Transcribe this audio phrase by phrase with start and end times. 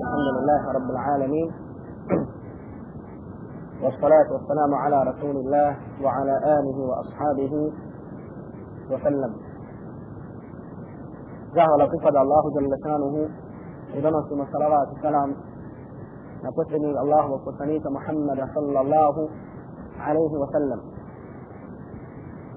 [0.00, 1.52] الحمد لله رب العالمين.
[3.82, 7.72] والصلاة والسلام على رسول الله وعلى آله وأصحابه
[8.90, 9.34] وسلم.
[11.54, 13.28] زهر قصد الله جل شأنه.
[13.96, 15.34] ودنسم صلوات السلام
[16.44, 19.28] نقصني الله وقصنيك محمد صلى الله
[19.98, 20.80] عليه وسلم.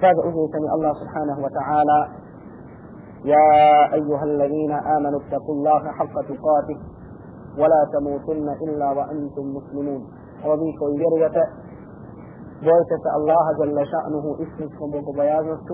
[0.02, 2.08] فهذا أجيسني الله سبحانه وتعالى.
[3.26, 6.99] يا أيها الذين آمنوا اتقوا الله حق تقاته.
[7.58, 10.02] ولا تموتن إلا وأنتم مسلمون.
[10.46, 11.38] وبيك ويرية
[12.62, 15.70] بويتة الله جل شأنه اسمكم بقبيازنسك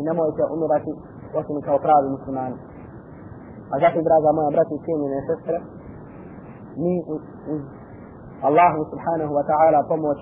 [0.00, 0.94] إنما يتى أمرتي
[1.34, 2.52] وسمك وقراب المسلمان
[3.74, 3.94] أجاك
[7.52, 7.62] uz
[8.42, 10.18] Allahu subhanahu wa ta'ala pomoć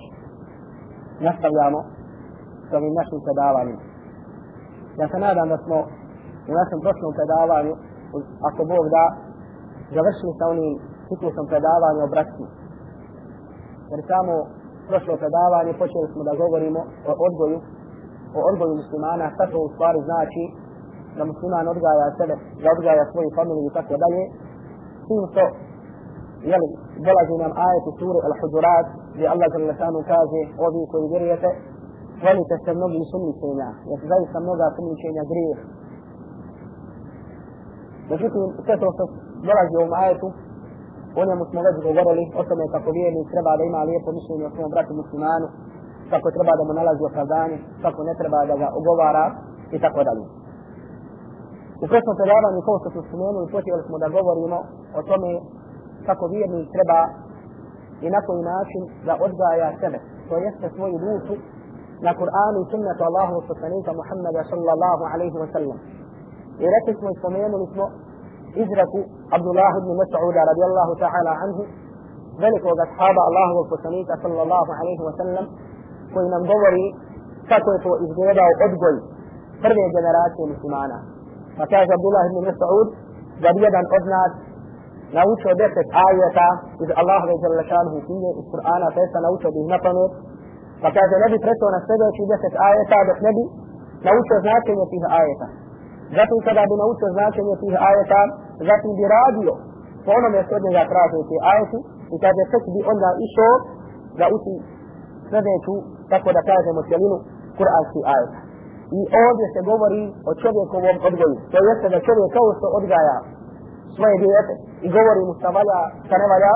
[1.25, 1.79] nastavljamo
[2.69, 3.79] s ovim našim predavanjem.
[4.99, 5.77] Ja se nadam da smo
[6.49, 7.73] u našem prošlom predavanju,
[8.47, 9.03] ako Bog da,
[9.95, 10.71] završili sa onim
[11.07, 12.45] ciklusom predavanja o bratstvu.
[13.91, 14.33] Jer samo
[14.89, 17.57] prošlo predavanje počeli smo da govorimo o odgoju,
[18.37, 20.43] o odgoju muslimana, šta to u stvari znači
[21.17, 24.21] da musliman odgaja sebe, da odgaja svoju familiju i tako dalje.
[25.01, 25.43] S tim što
[26.51, 26.69] jeli,
[27.07, 31.49] dolazi nam ajet u suru Al-Hudurat gdje Allah žele šanu kaže ovi koji vjerujete
[32.23, 35.59] volite se mnogi sumničenja jer zaista mnoga sumničenja grijeh
[38.13, 39.03] međutim sve to što
[39.47, 40.27] dolazi u ovom ajetu
[41.19, 44.53] o njemu smo već govorili o tome kako vjernik treba da ima lijepo mišljenje o
[44.55, 45.47] svom bratu muslimanu
[46.11, 49.25] kako treba da mu nalazi opravdanje kako ne treba da ga ogovara
[49.75, 50.25] i tako dalje
[51.83, 54.57] u prošlom predavanju kao što smo spomenuli počeli smo da govorimo
[54.99, 55.31] o tome
[56.07, 56.99] kako vjernik treba
[58.05, 61.35] i na koji način da odgaja sebe, to jeste svoju dušu
[62.05, 65.77] na Kur'anu i sunnetu Allahu poslanika Muhammeda sallallahu alaihi wa sallam.
[66.63, 67.85] I rekli smo i spomenuli smo
[68.59, 68.93] هجرة
[69.33, 71.57] عبد الله بن مسعود رضي الله تعالى عنه.
[72.43, 75.45] ذلك وقد حاب الله والفسنين صلى الله عليه وسلم.
[76.13, 76.85] كنا ندوري
[77.49, 78.95] فتوة إذنبا وأدقل
[79.63, 80.97] فرمي جنرات المسلمانة
[81.57, 82.87] فكان عبد الله بن مسعود
[83.45, 84.33] جديدا أدنات
[85.17, 86.37] نوش بيت آية.
[86.83, 90.07] إذ الله جل شانه فيه القرآن فيسا نوش به نطنه
[90.83, 93.03] فكاز نبي فرسونا سبع شو بيت آية.
[93.09, 93.45] بس نبي
[94.07, 95.43] نوش ذاتنا فيها آية.
[96.17, 98.21] Zatim kada bi naučio značenje tih ajeta,
[98.69, 99.53] zatim bi radio
[100.05, 101.79] po onome što od njega traže ti ajeti
[102.13, 103.53] i kaže tek bi onda išao
[104.19, 104.53] da uči
[105.29, 105.75] sljedeću,
[106.11, 107.17] tako da kažemo cijelinu,
[107.57, 108.39] kur'anski ajeta.
[108.97, 111.37] I ovdje se govori o čovjekovom odgoju.
[111.51, 113.17] To jeste da čovjek kao što odgaja
[113.95, 114.53] svoje dijete
[114.85, 116.53] i govori mu šta valja, šta ne valja,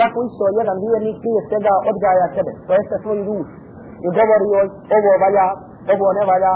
[0.00, 3.56] tako isto jedan vjernik prije svega odgaja sebe, to jeste svoju dušu
[4.04, 5.46] i govori joj ovo valja,
[5.92, 6.54] ovo ne valja,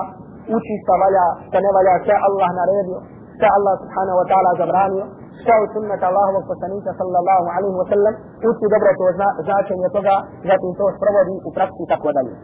[0.57, 2.99] uči šta valja, šta ne valja, šta Allah naredio,
[3.37, 5.05] šta Allah subhanahu wa ta'ala zabranio,
[5.41, 8.15] šta u sunnet Allahovog poslanika sallallahu alaihi wa sallam,
[8.51, 10.15] uči dobro to zna, značenje toga,
[10.49, 12.35] zatim to sprovodi u praksi tako dalje.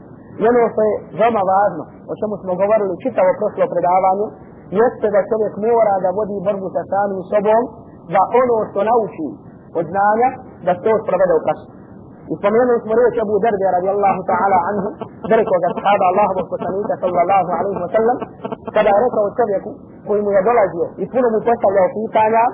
[0.40, 4.26] I ono što je veoma važno, o čemu smo govorili čitavo prošlo predavanje,
[4.80, 7.62] jeste da čovjek mora da vodi borbu sa samim sobom,
[8.14, 9.28] da ono što nauči
[9.78, 10.28] od znanja,
[10.66, 11.77] da to sprovede u praksi.
[12.30, 14.84] وسمينا اسمريك أبو درد رضي الله تعالى عنه.
[15.30, 18.16] ذلك وقد صحاب الله وقصانيك صلى الله عليه وسلم.
[18.76, 19.66] تبارك وتبعك
[20.08, 22.44] كل من يدل عزيه يكون متوسط له في تانا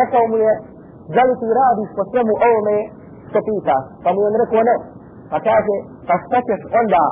[0.00, 2.78] ركا ومن يدل في رابي فسلم اومي
[3.34, 4.76] سفيتا فمن يدرك ونه
[5.32, 7.04] فكاكي فستكس عندا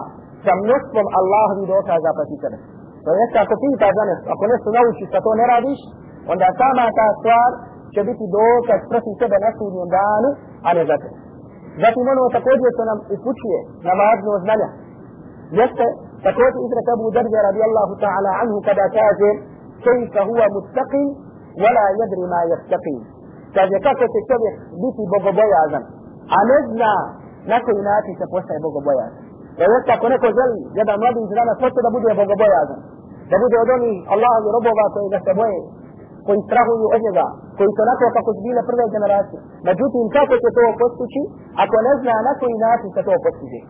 [0.47, 2.59] سمنسلم الله بدوك هذا فتيتنا
[3.05, 5.81] فيسا سفيتا زنس اكو نسو نوشي ستو نرابيش
[6.31, 7.53] عندا ساما تاسوار
[7.97, 10.31] شبيتي دوك اسفرسي سبنا سوديان دانو
[10.69, 11.24] على ذكره
[11.83, 14.69] Zatim ono također što nam upućuje na važnost znanja.
[15.61, 15.87] Jeste
[16.27, 19.31] također izrek Abu Darja radijallahu ta'ala anhu kada kaže
[19.85, 21.07] kejfa huwa muttaqin
[21.63, 22.99] wala yadri ma yattaqin.
[23.57, 25.85] Kaže kako će čovjek biti bogobojazan,
[26.37, 26.95] a ne zna
[27.51, 29.23] na koji način se postaje bogobojazan.
[29.59, 32.81] Da jeste ako neko želi jedan mladić danas hoće da bude bogobojazan,
[33.31, 35.61] da bude od onih Allahovi robova koji ga se boje,
[36.27, 37.27] koji strahuju od njega,
[37.59, 39.41] koji su onako kako su bile prve generacije.
[39.69, 41.23] Međutim, kako će to postići,
[41.65, 43.61] ako ne zna na koji način se to postiže?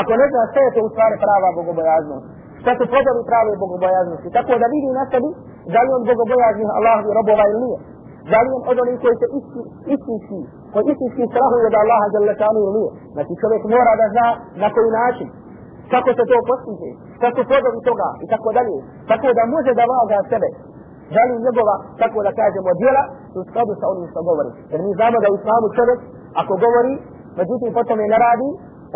[0.00, 2.24] Ako ne zna što je to u stvari prava bogobojaznost?
[2.62, 4.28] Šta su podali prave bogobojaznosti?
[4.38, 5.30] Tako da vidi na sebi
[5.74, 7.78] da li on bogobojaznih Allahovi robova ili nije.
[8.32, 9.26] Da li on od onih koji se
[9.94, 10.38] istinski,
[10.72, 12.90] koji istinski strahuju od Allaha Đalešanu ili nije.
[13.14, 14.26] Znači čovjek mora da zna
[14.62, 15.28] na koji način
[15.92, 16.90] kako se to postiže,
[17.22, 18.76] kako su podobi toga i tako dalje.
[19.10, 20.48] Tako da može da vaga sebe
[21.14, 24.50] da li njegova, tako da kažemo, djela su u skladu sa onim što govori.
[24.72, 26.00] Jer mi znamo da u islamu čovjek,
[26.40, 26.94] ako govori,
[27.40, 28.48] međutim potom je ne radi,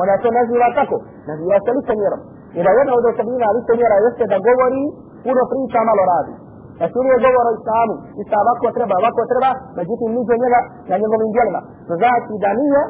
[0.03, 0.97] ona to naziva tako,
[1.31, 2.21] naziva se licemjerom.
[2.57, 4.83] I da jedna od osobina licemjera jeste da govori,
[5.25, 6.35] puno priča, malo radi.
[6.77, 10.61] Znači, da su uvijek govor o islamu, islam ovako treba, ovako treba, međutim niđe njega
[10.91, 11.61] na njegovim djelima.
[11.87, 12.83] To znači da nije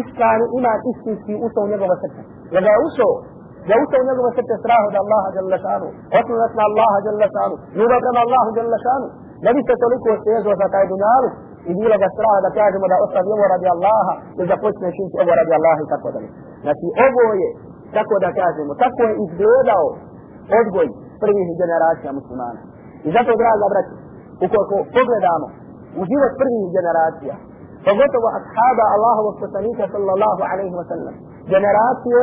[0.00, 2.20] iskreni ima istinski ušao u njegovo srce.
[2.54, 3.12] Jer da je ušao,
[3.66, 5.88] da je u njegovo srce strah od Allaha jalla šanu,
[6.18, 9.06] osnovnost na Allaha jalla šanu, ljubav prema Allahu jalla šanu,
[9.44, 11.28] ne bi se toliko stežio za taj dunjalu
[11.68, 15.32] i bilo ga straha da kažemo da ostavimo radi Allaha ili da počne činiti ovo
[15.40, 16.28] radi Allaha i tako dalje.
[16.64, 17.48] Znači ovo je,
[17.96, 19.86] tako da kažemo, tako je izgledao
[20.60, 20.86] odgoj
[21.22, 22.60] prvih generacija muslimana.
[23.06, 23.94] I zato, draga braći,
[24.44, 25.46] ukoliko pogledamo
[26.00, 27.34] u život prvih generacija,
[27.86, 31.14] pogotovo ashaba Allahovog poslanika sallallahu alaihi wa sallam,
[31.54, 32.22] generacije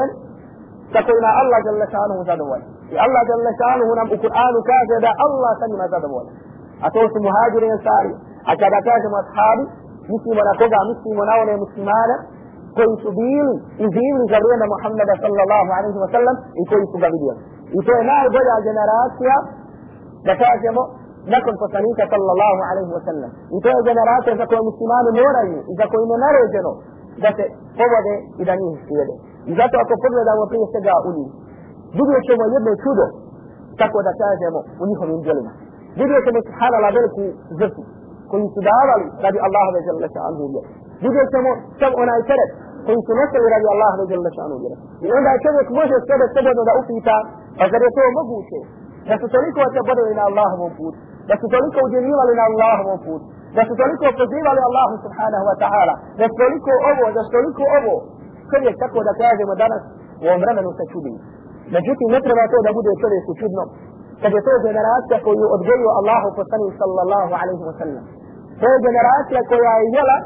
[0.93, 2.63] sa kojima Allah jalla šanuhu zadovolj.
[2.93, 6.27] I Allah jalla šanuhu nam u Kur'anu kaže da Allah sa njima zadovolj.
[6.83, 8.11] A to su muhađiri i ansari.
[8.49, 9.63] A kada kažemo ashabi,
[10.13, 12.15] mislimo na koga, mislimo na one muslimane
[12.77, 13.53] koji su bili
[13.83, 17.39] i živili za vrijeme Muhammeda sallallahu alaihi wa sallam i koji su ga vidjeli.
[17.77, 19.35] I to je najbolja generacija
[20.27, 20.81] da kažemo
[21.35, 23.31] nakon poslanika sallallahu alaihi wa sallam.
[23.55, 26.71] I to je generacija za koju muslimani moraju i za koju je naređeno
[27.23, 27.45] da se
[27.79, 29.15] povode i da njih slijede.
[29.59, 31.31] Zato ako pogledamo prije svega u njih,
[31.97, 33.05] vidjet ćemo jedno čudo,
[33.81, 35.51] tako da kažemo, u njihovim djelima.
[35.99, 37.23] Vidjet ćemo subhanala veliku
[37.59, 37.83] žrtvu
[38.29, 40.69] koji su davali radi Allahove žele ša'anhu vjeru.
[41.05, 41.49] Vidjet ćemo
[41.79, 42.51] sam onaj teret
[42.85, 44.77] koji su nosili radi Allahove žele ša'anhu vjeru.
[45.05, 47.15] I onda čovjek može sebe slobodno da upita,
[47.57, 48.59] pa zar je to moguće?
[49.09, 50.99] Da su toliko se borili na Allahovom putu,
[51.29, 53.25] da su toliko udjenivali na Allahovom putu,
[53.57, 57.63] da su toliko pozivali Allahu subhanahu wa ta'ala, da su toliko ovo, da su toliko
[57.79, 57.95] ovo,
[58.51, 59.83] čovjek tako da kažemo danas
[60.21, 61.13] u ovom vremenu se čudi.
[61.75, 63.63] Međutim, ne treba to da bude čovjeku čudno,
[64.21, 68.03] kad je to generacija koju odgojio Allahu poslani sallallahu alaihi wa sallam.
[68.59, 70.17] To je generacija koja je jela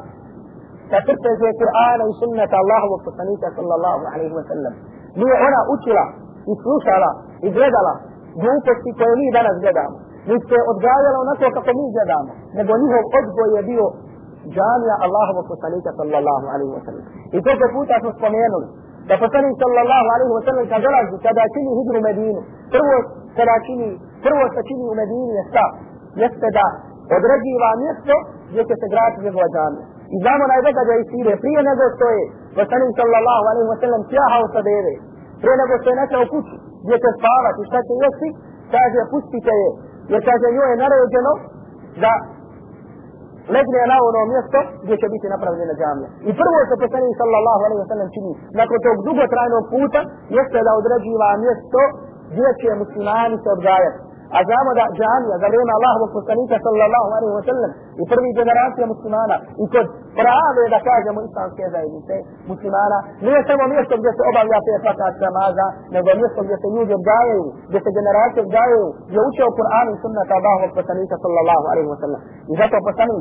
[0.92, 4.74] da trpeže Kur'ana i sunnata Allahovog poslanika sallallahu alaihi wa sallam.
[5.20, 6.06] Nije ona učila
[6.52, 7.10] i slušala
[7.46, 7.94] i gledala
[8.42, 9.96] gluposti koje mi danas gledamo.
[10.30, 12.32] Mi se odgajala onako kako mi gledamo.
[12.58, 13.86] Nego njihov odgoj je bio
[14.56, 17.04] džamija Allahovog poslanika sallallahu alaihi wa sallam.
[17.36, 18.68] I to po puta smo spomenuli.
[19.10, 22.42] Da poslanik sallallahu alaihi wa sallam kad dolazi, kada čini hijru Medinu,
[22.74, 22.96] prvo
[23.38, 23.88] kada čini,
[24.26, 25.66] prvo se čini u Medini je šta?
[26.24, 26.66] Jeste da
[27.18, 28.16] određiva mjesto
[28.50, 29.86] gdje će se graditi njegova džamija.
[30.14, 32.24] I znamo najdogađaj iz sire, prije nego što je
[32.60, 34.94] poslanik sallallahu alaihi wa sallam sjahao sa deve,
[35.42, 38.30] prije nego što je našao kuću, gdje će spavati, šta će jesti,
[38.74, 39.70] kaže pustite je,
[40.12, 41.32] jer kaže njoj je naređeno
[42.04, 42.12] da
[43.56, 46.10] legne na ono mjesto gdje će biti napravljena džamija.
[46.30, 50.00] I prvo što poslanik sallallahu alaihi wa sallam čini, nakon tog dugotrajnog puta,
[50.38, 51.82] jeste da određiva mjesto
[52.32, 54.00] gdje će muslimani se odgajati.
[54.42, 57.72] أزام دا جانيا غرون الله وكسنيك صلى الله عليه وسلم.
[58.02, 59.38] يترمي جنرات يا مسلمانا.
[59.64, 59.88] يكد
[60.18, 62.20] فرعاب يدكا جمو إنسان كذا يمسي.
[62.52, 67.44] مسلمانا ليسما ميسك جس أبا ياسي فتاة سمازا نظر ميسك جس يوجب جايو
[67.74, 68.84] جس جنرات جايو
[69.18, 72.20] يوشي القرآن سنة الله وكسنيك صلى الله عليه وسلم.
[72.54, 73.20] إذا تبسني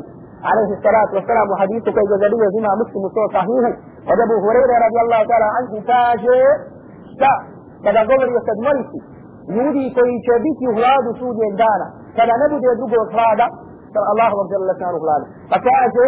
[0.49, 3.63] عليه الصلاة والسلام وحديث كي جزلية زمان مسلم سوى صحيح.
[4.07, 6.45] وجبو هريرة رضي الله تعالى عنه تاجر
[7.21, 7.33] تا.
[7.85, 9.12] كذا قبر يسد مريسي
[9.43, 11.87] kada ljudi koji će biti u hladu sudnjeg dana,
[12.17, 13.45] kada ne bude drugog hlada,
[13.93, 15.25] sa Allahom žele šanu hlada.
[15.51, 16.05] Pa kaže,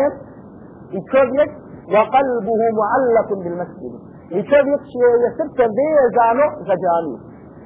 [0.97, 1.49] i čovjek,
[1.93, 3.97] wa qalbuhu mu'allakun bil masjidu.
[4.37, 7.19] I čovjek čije je srce vezano za džamiju.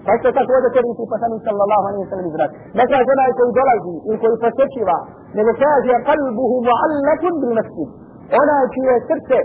[0.06, 2.50] Pa što tako ovdje koristi pa sami sallallahu alaihi sallam izraz.
[2.78, 4.98] Ne kaže onaj koji dolazi ili koji posjećiva,
[5.38, 7.94] nego kaže qalbuhu mu'allakun bil masjidu.
[8.42, 9.38] Onaj čije je srce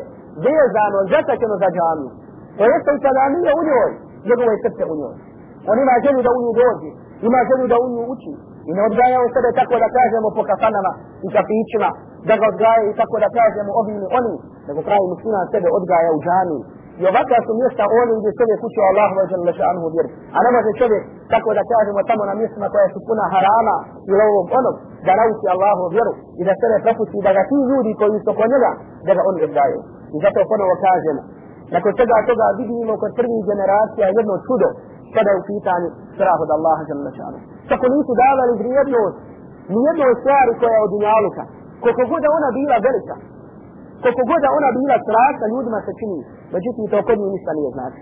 [0.47, 2.11] vezano, zatačeno za džamiju.
[2.57, 3.91] To jeste i kada nije u njoj,
[4.29, 5.15] njegovo je srce u njoj.
[5.71, 6.91] On ima želju da u nju dođe,
[7.29, 8.33] ima želju da u nju uči.
[8.69, 10.93] I ne odgaja u sebe tako da kažemo po kafanama
[11.27, 11.91] i kafićima,
[12.29, 14.35] da ga odgaja i tako da kažemo ovi ili oni,
[14.67, 16.59] nego pravi musliman sebe odgaja u džami.
[17.01, 20.09] I ovakva su mjesta oni gdje čovjek uči o Allahu wa žele šanuhu vjeru.
[20.37, 21.03] A ne može čovjek
[21.35, 23.77] tako da kažemo tamo na mjestima koja su puna harama
[24.11, 27.93] ili ovog onog, da nauči Allahu vjeru i da sebe prepusti da ga ti ljudi
[28.01, 28.71] koji su oko njega,
[29.07, 29.81] da ga oni odgajaju.
[30.15, 31.23] I zato ponovo kažemo,
[31.75, 34.69] nakon toga toga vidimo kod prvih generacija jedno čudo,
[35.15, 37.39] kada je u pitanju strah od Allaha žele šanu.
[37.71, 39.17] Kako nisu davali vrijednost
[39.77, 41.43] nijednoj stvari koja je od dunjaluka.
[41.83, 43.15] Koliko god ona bila velika,
[44.03, 46.19] koliko god ona bila strašna, ljudima se čini.
[46.55, 48.01] Međutim, to kod njih ništa nije znači.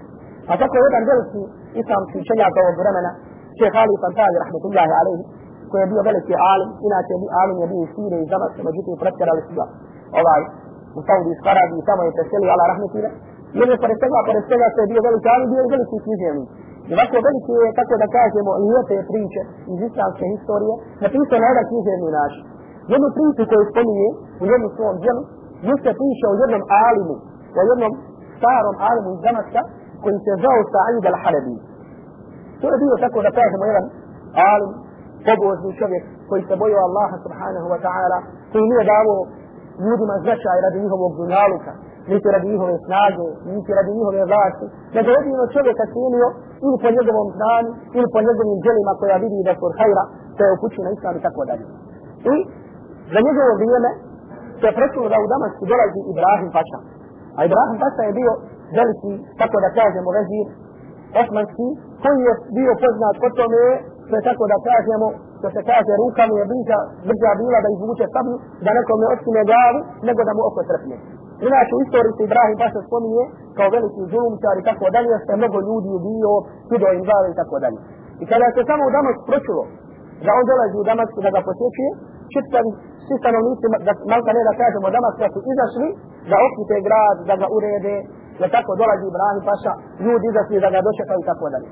[0.51, 1.43] A tako je jedan veliki
[1.81, 3.11] islamski čeljak ovog vremena,
[3.59, 5.25] šeh Ali Fantazi, rahmetullahi alaihi,
[5.71, 9.43] koji je bio veliki alim, inače alim je bio u Sire i Zamaske, međutim, pretjerali
[9.47, 9.65] su ga
[10.21, 10.43] ovaj,
[10.99, 13.11] u Saudijsku Arabiju, tamo je preselio, ala rahmetine,
[13.55, 15.97] I on je pored toga, pored toga što je bio veliki alim, bio i veliki
[16.05, 16.49] književnik.
[16.91, 20.75] Ovako veliki je, tako da kažemo, lijepe priče iz islamske historije,
[21.05, 22.45] napisao na jedan književni način.
[22.93, 24.09] Jednu priču koju spominje
[24.43, 25.23] u jednom svom djelu,
[25.69, 27.17] jeste piše o jednom alimu,
[27.59, 27.93] o jednom
[28.39, 29.63] starom alimu iz Damaska,
[30.03, 31.57] koji se zvao Sa'id al-Halabi.
[32.61, 33.87] To je bio tako da kažemo jedan
[34.53, 34.73] alim,
[35.27, 38.19] pobožni čovjek koji se bojio Allaha subhanahu wa ta'ala,
[38.51, 39.15] koji nije davo
[39.87, 41.73] ljudima značaj radi njihovog dunjaluka,
[42.11, 44.67] niti radi njihove snage, niti radi njihove vlasti,
[44.97, 46.29] nego jedino čovjeka cijenio
[46.67, 50.05] ili po njegovom znanju, ili po njegovim djelima koja vidi da su hajra,
[50.37, 51.65] to je upućeno na islam i tako dalje.
[52.33, 52.35] I
[53.13, 53.91] za njegovo vrijeme
[54.61, 56.79] se je prečulo da u Damasku dolazi Ibrahim Paša.
[57.39, 58.33] A Ibrahim Paša je bio
[58.79, 60.47] veliki, tako da kažemo, vezir
[61.23, 61.69] osmanski,
[62.03, 63.63] koji je bio poznat po tome,
[64.07, 65.07] što je tako da kažemo,
[65.39, 66.79] što se kaže, ruka mu je bliža,
[67.09, 69.79] brža bila da izvuče sablju, da nekome otkine glavu,
[70.09, 70.97] nego da mu oko trpne.
[71.49, 73.25] Inače, u istoriji se Ibrahim Paša spominje
[73.57, 76.33] kao veliki zulumčar i tako dalje, što je mnogo ljudi ubio,
[76.69, 77.79] kido im glave i tako dalje.
[78.23, 79.63] I kada se samo u Damasku pročulo,
[80.25, 81.91] da on dolazi u Damasku da ga posjećuje,
[82.35, 82.71] čitavi
[83.05, 85.89] svi stanovnici, da, malka ne da kažemo Damaska su izašli
[86.31, 87.97] da okute grad, da ga urede,
[88.41, 89.73] da tako dolazi Ibrahim Paša,
[90.07, 91.69] ljudi izašli da ga dočekaju i tako dalje.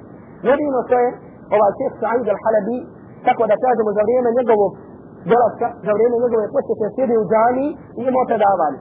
[0.48, 1.08] Jedino to je
[1.56, 2.78] ovaj šeh Sa'id al-Halabi,
[3.26, 4.72] tako da kažemo za vrijeme njegovog
[5.32, 7.66] dolaska, za vrijeme njegove posjete sjedi u džani
[7.98, 8.78] i imao predavanje.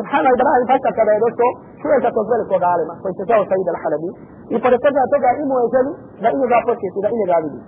[0.00, 4.10] سبحان الله إبراهيم فكر كذا يدوسه شو أنت تقول كذا عالمة فأنت تقول سيد الحلبي
[4.54, 5.92] يقول كذا تجا إيمو يجلي
[6.22, 7.60] لا إيمو ذا فكر كذا إيمو ذا بدي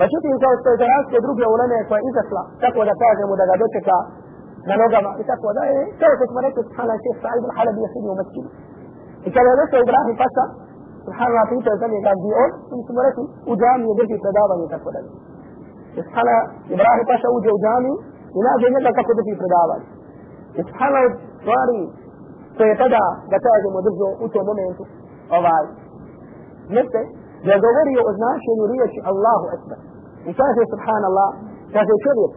[0.00, 3.76] بشوف إن كان استجاب كدروب يا ولنا يسوع إذا سلا تقوى ذا كذا مدا جدك
[3.88, 3.98] كا
[4.68, 5.62] نلوجا ما تقوى ذا
[6.00, 8.44] كذا تسمعك سبحان الله شيخ سيد الحلبي يسوع مسجد
[9.28, 10.46] إذا يدوس إبراهيم فكر
[11.06, 13.18] سبحان الله في تزام يقال دي أول إن سمعك
[13.50, 14.54] وجام يدري في تدابا
[21.46, 21.80] stvari
[22.56, 24.82] koje je tada, da kažemo, držao u tom momentu,
[25.38, 25.64] ovaj,
[26.76, 27.00] jeste,
[27.44, 29.78] da je govorio o značenju riječi Allahu Ekber.
[30.28, 31.30] I kaže subhanallah,
[31.74, 32.32] kaže čovjek,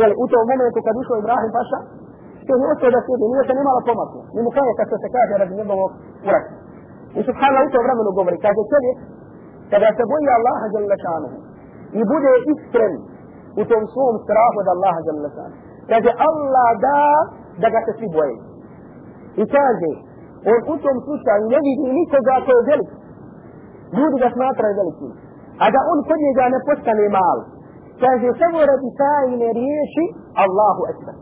[0.00, 1.80] jel, u tom momentu kad ušao Ibrahim Paša,
[2.40, 5.32] što je ostao da sjedi, nije se nimalo pomaklo, ni mu kaže kad se kaže
[5.40, 5.90] radi njegovog
[6.28, 6.50] uraka.
[7.18, 8.96] I subhanallah u to vremenu govori, kaže čovjek,
[9.70, 11.38] kada se boji Allaha jalla šanuhu
[11.98, 12.94] i bude iskren
[13.60, 15.58] u tom svom strahu od Allaha jalla šanuhu,
[15.90, 16.98] kaže Allah da
[17.62, 18.36] da ga se svi boje.
[19.40, 19.90] I kaže,
[20.52, 22.90] on u tom slučaju ne vidi nikoga ko je velik,
[23.98, 25.12] ljudi ga smatraju velikim.
[25.62, 27.38] A da on kod njega ne postane mal.
[28.02, 30.04] Kaže, samo radi tajne riješi
[30.44, 31.16] Allahu Ekber.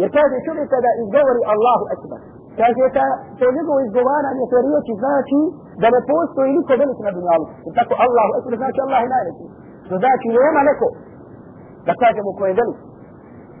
[0.00, 2.20] Jer kaže čovjek kada izgovori Allahu Ekber.
[2.60, 3.06] Kaže, ta,
[3.38, 5.40] to njegovo izgovaranje te riječi znači
[5.80, 7.46] da ne postoji niko velik na dunjalu.
[7.64, 9.44] Jer tako Allahu Ekber znači Allah je najveći.
[9.88, 10.86] To znači nema neko
[11.86, 12.78] da kažemo ko je velik.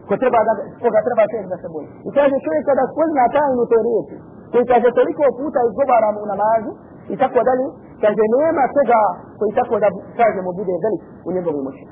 [0.08, 1.88] Ko treba da, koga treba čovjek da se boji.
[2.08, 4.16] I kaže čovjek kada spozna tajnu te riječi,
[4.52, 6.70] koji kaže toliko puta izgovaramo u namazu
[7.12, 7.66] i tako dalje,
[8.02, 9.00] kaže nema toga
[9.38, 9.88] koji tako da
[10.20, 11.84] kažemo bude velik u njegovoj moći.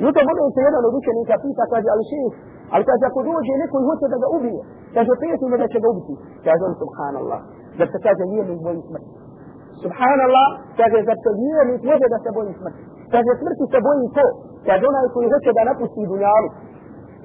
[0.00, 2.34] I u tom momentu jedan od učenika pita, kaže, ali šeš,
[2.74, 4.60] ali kaže, ako dođe neko i hoće da ga ubije,
[4.94, 6.14] kaže, prijeti me da će ga ubiti.
[6.46, 7.40] Kaže on, subhanallah,
[7.78, 9.10] da se kaže, vjernik boji smrti.
[9.84, 10.48] Subhanallah,
[10.80, 12.82] kaže, da se vjernik može da se boji smrti.
[13.12, 14.26] Kaže, smrti se boji to,
[14.68, 16.48] kaže, onaj koji hoće da napusti dunjalu.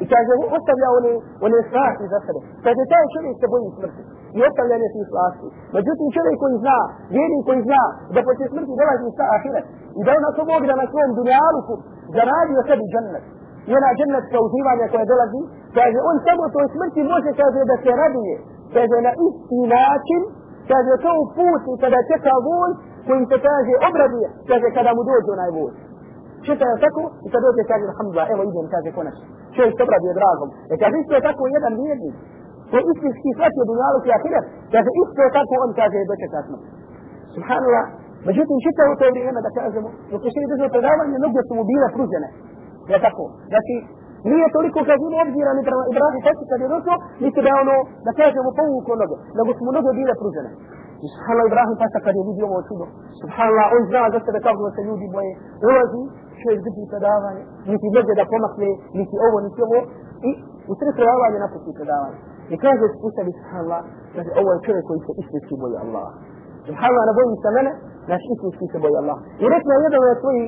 [0.03, 1.13] I kaže, ostavlja one,
[1.45, 2.39] one strasti za sebe.
[2.65, 4.01] Kaže, taj čovjek se boji smrti
[4.37, 5.47] i ostavljanje tih slasti.
[5.77, 6.79] Međutim, čovjek koji zna,
[7.15, 9.65] vjernik koji zna da poslije smrti dolazi sa ahiret
[9.99, 11.73] i da ona to Bog da na svom dunjaluku
[12.15, 13.25] zaradio sebi džennet.
[13.69, 15.41] I ona džennetska uživanja koja dolazi,
[15.77, 18.35] kaže, on samo toj smrti može, kaže, da se raduje.
[18.75, 20.21] Kaže, na isti način,
[20.71, 22.73] kaže, to u putu kada čeka voz,
[23.07, 25.71] koji se kaže, obraduje, kaže, kada mu dođe onaj voz.
[26.45, 29.25] Čita je tako i kad dođe kaže, alhamdulillah, evo idem, kaže, konačno.
[29.55, 30.49] Čovjek se obraduje dragom.
[30.71, 32.15] E kaže, isto je tako jedan vjernik
[32.71, 36.63] ko istinski shvatio dunjaluk i ahiret, kaže isto tako on kaže dočeka smrt.
[37.35, 37.85] Subhanallah,
[38.27, 41.63] međutim čita u to vrijeme da kažemo, dok je še držao predavanje, noge su mu
[41.71, 42.29] bile pružene.
[42.91, 43.23] Je tako?
[43.51, 43.75] Znači,
[44.31, 47.75] nije toliko kad ima obzira ni prema Ibrahim Fasi kad je došao, niti da ono,
[48.05, 50.51] da kažemo povuko noge, nego su mu noge bile pružene.
[51.03, 52.85] I subhanallah Ibrahim Fasa kad je vidio ovo čudo,
[53.21, 55.31] subhanallah on zna za sebe kako se ljudi boje,
[55.69, 56.03] ulazi,
[56.39, 58.69] što je drži predavanje, niti može da pomakne,
[58.99, 59.79] niti ovo, niti ovo,
[60.29, 60.31] i
[60.71, 62.17] u tri predavanje ovaj napusti predavanje.
[62.53, 63.81] I kaže uspostavi subhanallah,
[64.15, 66.07] kaže ovo je čovjek koji se istinski boji Allah.
[66.67, 67.71] Subhanallah ne boji se mene,
[68.11, 69.17] naš istinski se boji Allah.
[69.43, 70.47] I rekla je jedan od svojih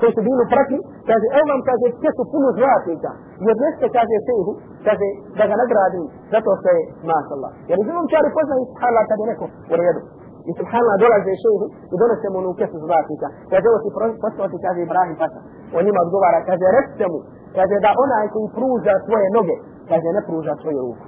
[0.00, 0.76] koji su bili prati,
[1.08, 3.10] kaže, evo vam, kaže, sve su puno zlatnika.
[3.46, 4.52] Jer neste, kaže, sehu,
[4.86, 5.06] kaže,
[5.38, 7.52] da ga nagradi, zato što je, maša Allah.
[7.68, 10.00] Jer izvijem čari poznaju, subhanallah, kad je neko u redu.
[10.48, 13.28] I subhanallah dolaze šehu i donose mu onu kesu zlatnika.
[13.50, 13.90] Kaže, ovo ti
[14.24, 15.40] poslati, kaže, Ibrahim Pasa.
[15.76, 17.18] On njima odgovara, kaže, recite mu,
[17.56, 19.56] kaže, da onaj koji pruža svoje noge,
[19.90, 21.04] kaže, ne pruža svoju ruku.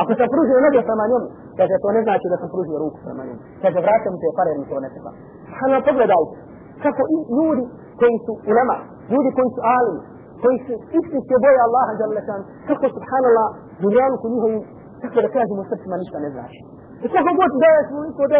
[0.00, 1.22] Ako sam pružio noge prema njom,
[1.58, 3.38] kaže, to ne znači da sam pružio ruku prema njom.
[3.62, 5.10] Kaže, vraćam te pare, mi to ne treba.
[5.56, 6.34] Hvala, pogledajte,
[6.84, 7.64] kako i ljudi
[8.00, 8.76] koji su ulema,
[9.12, 9.98] ljudi koji su alim,
[10.42, 11.92] koji su istinske boje Allaha
[12.68, 13.48] kako subhanallah,
[13.82, 14.58] dunjalu su njihovi,
[15.02, 16.60] kako da kažemo srcima ništa ne znači.
[17.04, 18.38] I kako god da je smo niko da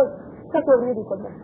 [0.53, 1.35] kako vrijedi kod nas.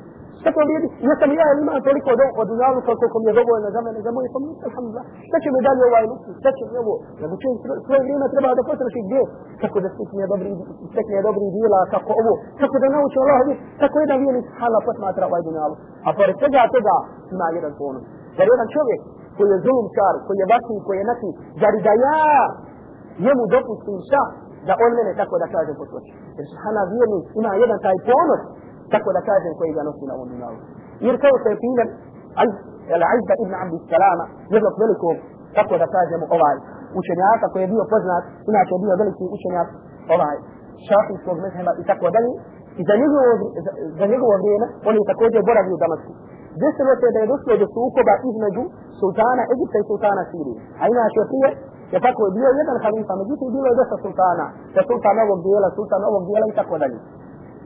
[0.40, 0.88] Šta to vrijedi?
[1.08, 4.10] Ja sam ja imam toliko do, od dunjalu koliko mi je dovoljno za mene, za
[4.16, 5.06] moje pomoći, alhamdulillah.
[5.28, 6.94] Šta će mi dalje ovaj luki, Šta će mi ovo?
[7.20, 7.46] Nego će
[7.86, 9.22] svoje vrijeme treba da potroši gdje?
[9.62, 10.50] Kako da stekne dobri,
[10.92, 13.38] stekne dobri dijela, kako ovo, kako da nauči Allah,
[13.82, 15.74] kako jedan vijenik hala posmatra ovaj dunjalu.
[16.06, 16.96] A pored svega toga
[17.34, 18.04] ima jedan ponos.
[18.38, 19.00] Jer jedan čovjek
[19.36, 21.28] koji je zulumčar, koji je vasi, koji je nati,
[21.60, 22.18] zar da ja
[23.24, 24.22] njemu dopustim šta?
[24.66, 26.12] Da on mene tako da kažem posloči.
[26.36, 28.42] Jer subhana vjernik ima jedan taj ponos,
[28.94, 30.58] tako da kažem koji ga nosi na ovom dunjalu.
[31.06, 31.88] Jer kao što je primjer,
[32.96, 34.24] Al-Azda ibn Abdi Salama,
[34.54, 35.16] jednog velikog,
[35.58, 36.56] tako da kažemo ovaj,
[37.00, 39.68] učenjaka koji je bio poznat, inače je bio veliki učenjak,
[40.14, 40.36] ovaj,
[40.86, 42.32] šafijskog mezheba i tako dalje,
[42.80, 43.32] i za njegovo,
[43.64, 46.12] za, za njegovo vrijeme, on je također boravio u Damasku.
[46.62, 48.62] Desilo se da je došlo do sukoba između
[49.00, 50.58] sultana Egipta i sultana Sirije.
[50.80, 51.48] A inače prije,
[51.92, 55.68] je tako je bio jedan halifa, međutim bilo je dosta sultana, da sultan ovog dijela,
[55.78, 56.98] sultan ovog dijela i tako dalje.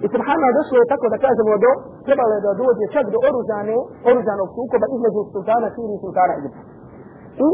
[0.04, 1.72] I subhanallah došlo je tako da kažemo do,
[2.06, 3.76] trebalo je da dođe čak do oružane,
[4.10, 6.62] oružanog sukoba između sultana Sirije i sultana Egipta.
[7.46, 7.48] I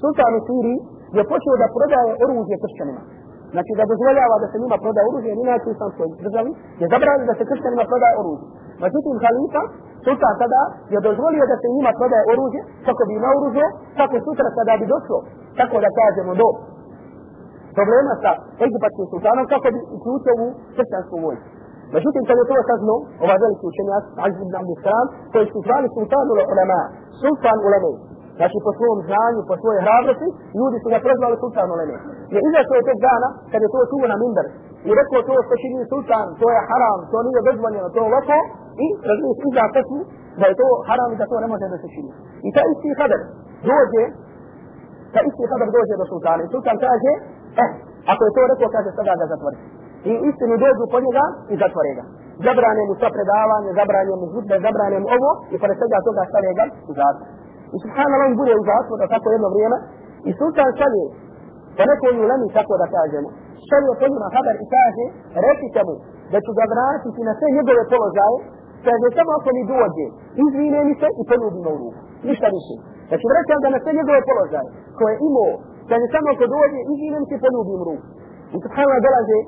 [0.00, 0.78] sultan u Siriji
[1.16, 3.02] je počeo da prodaje oružje kršćanima.
[3.54, 7.26] Znači da dozvoljava da se njima prodaje oružje, jer inače u islamskoj državi, je zabranio
[7.30, 8.46] da se kršćanima prodaje oružje.
[8.84, 9.62] Međutim, halifa,
[10.06, 10.62] sultan tada,
[10.94, 13.66] je dozvolio da se njima prodaje oružje, kako bi na oružje,
[13.98, 15.18] kako sutra kada bi došlo,
[15.60, 16.48] tako da kažemo do
[17.76, 18.30] problema sa
[18.66, 20.46] egipatskim sultanom, kako bi uključio u
[20.76, 21.48] kršćansku vojsku.
[21.94, 25.86] Međutim, kad je to saznao, ovaj veliki učenjak, Aziz ibn Abdi Salam, koji su zvali
[25.96, 26.80] sultan ulema,
[27.20, 27.90] sultan ulema,
[28.38, 31.96] znači po svom znanju, po svojoj hrabrosti, ljudi su ga prozvali sultan ulema.
[32.34, 34.46] Je izašao je tog dana, kad je to čuo na mimber,
[34.88, 38.38] i rekao to što čini sultan, to je haram, to nije dozvoljeno, to je lako
[38.84, 40.00] i razumiješ iza pesmu,
[40.40, 42.10] da je to haram i da to ne može da se čini.
[42.46, 43.20] I ta isti hadar
[43.70, 44.02] dođe,
[45.14, 47.12] ta isti hadar dođe do sultana, i sultan kaže,
[47.62, 47.70] eh,
[48.12, 49.58] ako je to rekao, kaže, sada ga zatvori
[50.10, 52.04] i istinu dođu po njega i zatvore ga.
[52.46, 56.50] Zabrane mu sva predavanje, zabrane mu hudbe, zabrane mu ovo i pored svega toga stane
[56.58, 57.28] ga u zatvor.
[57.74, 59.76] I subhanallah bude u zatvoru tako jedno vrijeme
[60.28, 61.04] i sultan šalje
[61.76, 63.28] po nekoj ulemi tako da kažemo.
[63.66, 65.04] Šalje po njima haber i kaže
[65.46, 65.94] recite mu
[66.32, 68.38] da ću ga vratiti na sve njegove položaje
[68.86, 70.06] kaže samo ako mi dođe
[70.44, 72.00] izvine mi se i poljubi me u ruku.
[72.28, 72.74] Ništa više.
[73.08, 75.52] Znači vraćam ga na sve njegove položaje koje je imao
[75.90, 78.06] kaže samo ako dođe izvine mi se i poljubi u ruku.
[78.54, 79.38] I subhanallah dolaze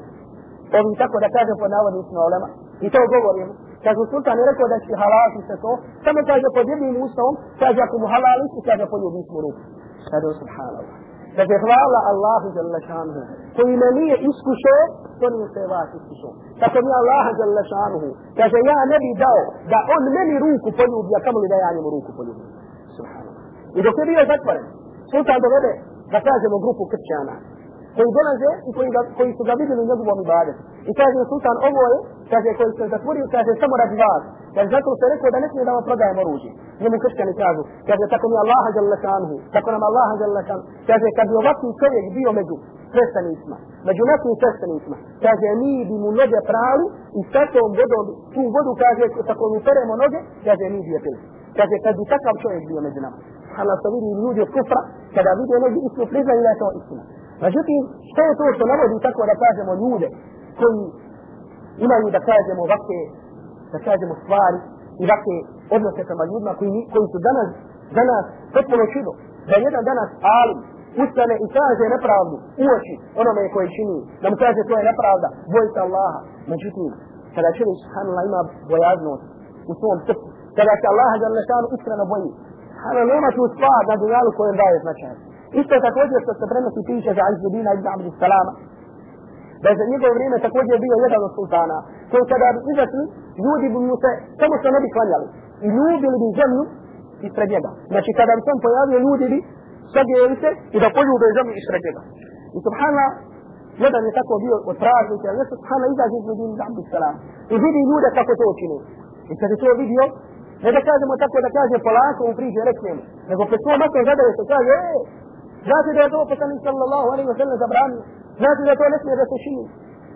[0.77, 2.49] ovim tako da kažem po navodnicima ulema,
[2.85, 3.49] i to govorim,
[3.85, 5.73] kaže sultan je rekao da će halaliti se to,
[6.05, 9.62] samo kaže pod jednim ustavom, kaže ako mu halališ, i kaže poljubi smo ruku.
[10.11, 10.97] Kaže subhanallah.
[11.37, 13.23] Kaže hvala Allahu jalla šanuhu,
[13.59, 14.83] koji me nije iskušao,
[15.21, 16.33] to nije se vas iskušao.
[16.62, 19.42] Tako mi Allah jalla šanuhu, kaže ja ne bi dao
[19.73, 22.47] da on meni ruku poljubi, a kamo li da ja njemu ruku poljubim.
[23.79, 24.66] I dok je bio zatvoren,
[25.11, 25.73] sultan dovede
[26.12, 27.35] da kažemo grupu kršćana,
[27.97, 30.62] koji dolaze i koji, ga, koji su ga vidjeli u njegovom ibadetu.
[30.90, 31.99] I kaže sultan, ovo je,
[32.33, 34.23] kaže, koji se zatvorio, kaže, samo radi vas.
[34.55, 36.51] Kaže, zato se rekao da ne smije da vam prodajem oružje.
[36.83, 40.68] Njemu kršćani kažu, kaže, tako mi Allaha jalla šanuhu, tako nam Allaha jalla šanuhu.
[40.90, 42.57] Kaže, kad bi ovakvi čovjek bio među
[42.94, 43.57] prestanicima,
[43.88, 46.85] među našim prestanicima, kaže, mi bi mu noge prali
[47.18, 51.01] i sa tom vodom, tu vodu, kaže, tako mi peremo noge, kaže, mi bi je
[51.05, 51.20] pili.
[51.59, 53.18] Kaže, kad bi takav čovjek bio među nama.
[53.61, 54.81] Allah se vidi ljudi od kufra,
[55.16, 57.03] kada vidi ljudi istinu priznaju da je to istina.
[57.44, 60.09] Međutim, što je to što navodi tako da kažemo ljude
[60.61, 60.81] koji
[61.87, 63.01] imaju da kažemo ovakve,
[63.72, 64.59] da kažemo stvari
[65.01, 65.37] i ovakve
[65.77, 67.48] odnose prema ljudima koji, koji su danas,
[67.98, 68.24] danas
[68.55, 69.12] potpuno čudo.
[69.48, 70.09] Da jedan danas
[70.40, 70.59] alim
[71.03, 75.29] ustane i kaže nepravdu u oči onome koji čini, da mu kaže to je nepravda,
[75.53, 76.20] boji se Allaha.
[76.53, 76.88] Međutim,
[77.35, 78.40] kada čovjek subhanallah ima
[78.72, 79.24] bojaznost
[79.70, 80.27] u svom srcu,
[80.59, 82.31] kada se Allaha žele šanu iskreno boji,
[82.88, 85.14] ali nema tu stvar na dunjalu kojem daje značaj.
[85.61, 88.53] Isto također što se prenosi piše za Azzudina ibn Abdi Salama,
[89.62, 91.79] da je za njegov vrijeme također bio jedan od sultana,
[92.11, 93.05] koji kada bi izašli,
[93.44, 95.27] ljudi bi mu se, samo što ne bi klanjali.
[95.64, 96.62] I ljubili bi zemlju
[97.27, 97.70] ispred njega.
[97.92, 99.38] Znači kada bi sam pojavio, ljudi bi
[100.42, 102.03] se i da poljube zemlju ispred njega.
[102.57, 103.11] I subhanallah,
[103.85, 107.18] jedan je tako bio od praznika, jer subhanallah izađe iz Medina ibn Abdi Salama.
[107.53, 108.79] I vidi ljude kako to čini.
[109.33, 110.05] I kad je to vidio,
[110.64, 114.33] ne da kažemo tako da kaže polako u priđe, reknemo, nego pred svojom masom zadaje
[114.38, 114.94] se kaže, e,
[115.66, 118.03] Znate da je to poslanik sallallahu alaihi wa sallam zabranio?
[118.40, 119.64] Znate da to ne smije da se čini?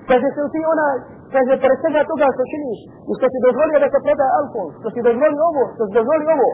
[0.09, 0.89] Kaže se ti ona,
[1.35, 2.81] kaže pored svega toga što činiš,
[3.11, 6.25] i što ti dozvolio da se prodaje alkohol, što ti dozvoli ovo, što ti dozvoli
[6.35, 6.49] ovo.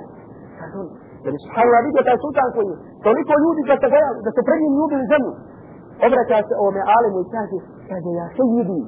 [0.58, 0.76] Kaže,
[1.24, 2.72] Jer je subhanallah vidio taj sultan koji,
[3.06, 5.32] toliko ljudi da se gledali, da se pred njim ljubili zemlju.
[6.06, 7.58] Obraća se ovome alemu i kaže,
[7.90, 8.80] kaže, ja se jidi.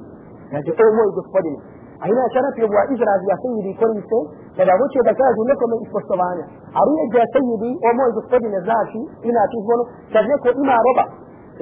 [0.51, 1.59] Kaže, o moj gospodine,
[2.01, 4.19] A inače Arapi ovaj izraz ja se sejidi koriste
[4.57, 6.45] kada hoće da kažu nekome iz poštovanja.
[6.77, 11.05] A riječ ja se sejidi, o moj gospodine, znači, inače izvonu, kad neko ima roba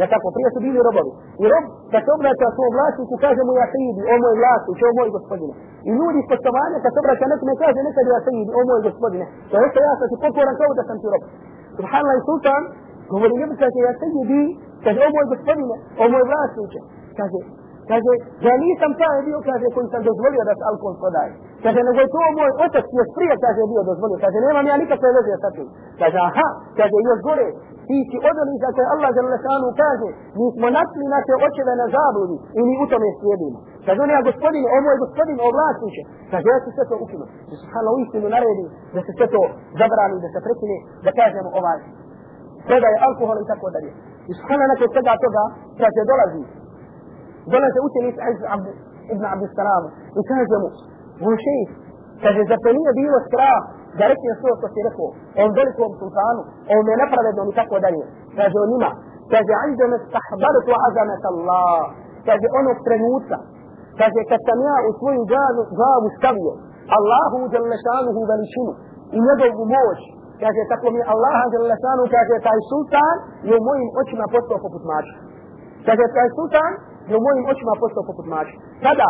[0.02, 1.12] Ja tako, prije su bili robovi.
[1.44, 4.92] I rob, kad se obraća svom vlasniku, kaže mu ja sejidi, o moj vlasnik, o
[5.00, 5.54] moj gospodine.
[5.88, 9.26] I ljudi iz poštovanja, kad se obraća nekome, kaže nekad ja sejidi, o moj gospodine.
[9.50, 11.24] To je što ja sam ti pokoran kao da sam ti rob.
[11.78, 12.62] Subhanallah i sultan,
[13.14, 14.42] govori njemu, kaže ja sejidi,
[14.86, 16.80] kaže o moj gospodine, o moj vlasniče.
[17.20, 17.40] Kaže,
[17.92, 18.12] Kaže,
[18.48, 21.32] ja nisam taj bio, kaže, koji sam dozvolio da se alkohol prodaje.
[21.64, 24.18] Kaže, nego je to moj otac još prije, kaže, bio dozvolio.
[24.26, 25.68] Kaže, nemam ja nikakve veze sa tim.
[26.02, 26.48] Kaže, aha,
[26.80, 27.48] kaže, još gore,
[27.90, 31.88] ti si odali za koje Allah za lesanu kaže, mi smo našli naše očeve na
[31.96, 33.58] zabludi i mi u tome slijedimo.
[33.86, 36.04] Kaže, on ja gospodine, o moj gospodine, o vlasniče.
[36.32, 37.26] Kaže, ja ću sve to ukinu.
[37.50, 39.44] Da se hala uistinu naredi, da se sve to
[39.80, 41.80] zabrani, da se prekine, da kažemo ovaj,
[42.68, 43.92] predaje alkohol i tako dalje.
[44.30, 45.44] I subhana nakon svega toga,
[45.82, 46.44] kaže, dolazi
[47.54, 48.42] dolaze učenic Izz
[49.14, 49.84] ibn Abdussalam
[50.20, 50.70] i kaže mu,
[51.24, 51.70] moj šejh,
[52.24, 53.62] kaže, za to nije bilo strah
[53.98, 55.08] da rekne sve što si rekao,
[55.44, 56.42] on velikom sultanu,
[56.76, 58.04] on je nepravedno i tako dalje.
[58.38, 58.92] Kaže on ima,
[59.34, 61.82] kaže, ajde me stahbarutu azamet Allah,
[62.28, 63.38] kaže, onog trenutka,
[64.00, 66.54] kaže, kad sam ja u svoju glavu, glavu stavio,
[66.98, 68.72] Allahu djelešanuhu veličinu
[69.16, 70.00] i njegovu moć,
[70.42, 73.16] kaže, tako mi Allaha djelešanuhu, kaže, taj sultan
[73.50, 75.16] je u mojim očima postao poput mača.
[75.88, 76.72] Kaže, taj sultan
[77.10, 78.56] je u mojim očima postao poput mača.
[78.86, 79.10] Kada?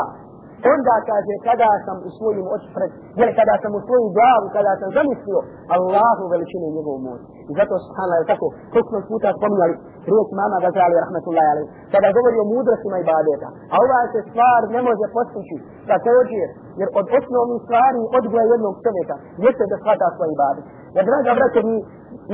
[0.74, 4.90] Onda kaže, kada sam u svojim očpred, jer kada sam u svoju glavu, kada sam
[4.98, 5.40] zamislio
[5.76, 7.22] Allahu veličinu i njegovu moć.
[7.50, 9.76] I zato, subhanallah, je tako, koliko smo puta spominjali
[10.12, 13.48] riječ mama Gazali, rahmetullahi alaih, kada govori o mudrostima i badeta.
[13.74, 15.58] A ova se stvar ne može postići
[15.92, 16.48] također,
[16.80, 20.66] jer od osnovnih stvari odgleda jednog čovjeka jeste da shvata svoj badet.
[20.96, 21.76] Jer, draga braćo, mi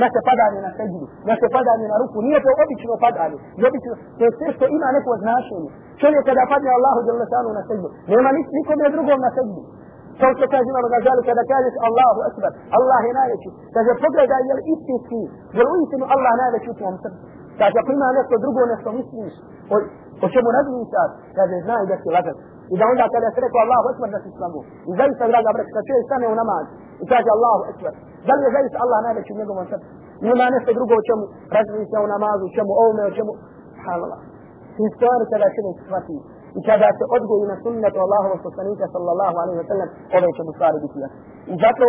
[0.02, 3.38] naše padanje na seđu, naše padanje na ruku, nije to obično padanje.
[3.58, 5.70] I obično, to je sve što ima neko značenje.
[6.00, 9.62] Čovjek kada padne Allahu Đelešanu na seđu, nema nikom je drugom na seđu.
[10.20, 13.50] Kao što kaže Imam gazali kada kažeš Allahu akbar, Allah je najveći.
[13.74, 15.20] Kaže pogledaj jel li istinski,
[15.56, 17.24] jel uistinu Allah najveći u tvom srcu.
[17.60, 19.34] Kaže ako ima nešto drugo nešto misliš,
[19.74, 19.76] o,
[20.24, 22.36] o čemu razmišljaš, kaže znaj da si lagan.
[22.72, 24.60] I da onda kada se rekao Allahu akbar da si slagu.
[24.90, 26.64] I zaista draga brek, kad čovjek stane u namaz
[27.02, 27.92] i kaže Allahu akbar,
[28.28, 29.88] da li je zaista Allah najveći u njegovom srcu?
[30.26, 31.24] Nema nešto drugo o čemu
[31.56, 33.32] razmišlja u namazu, o čemu ovome, o čemu...
[33.76, 34.20] Subhanallah.
[34.76, 36.16] Ti stvari kada čovjek shvati
[36.58, 40.52] i kada se odgoji na sunnetu Allahovog poslanika sallallahu alaihi wa sallam, ove će mu
[40.56, 41.20] stvari biti jasne.
[41.52, 41.88] I zato,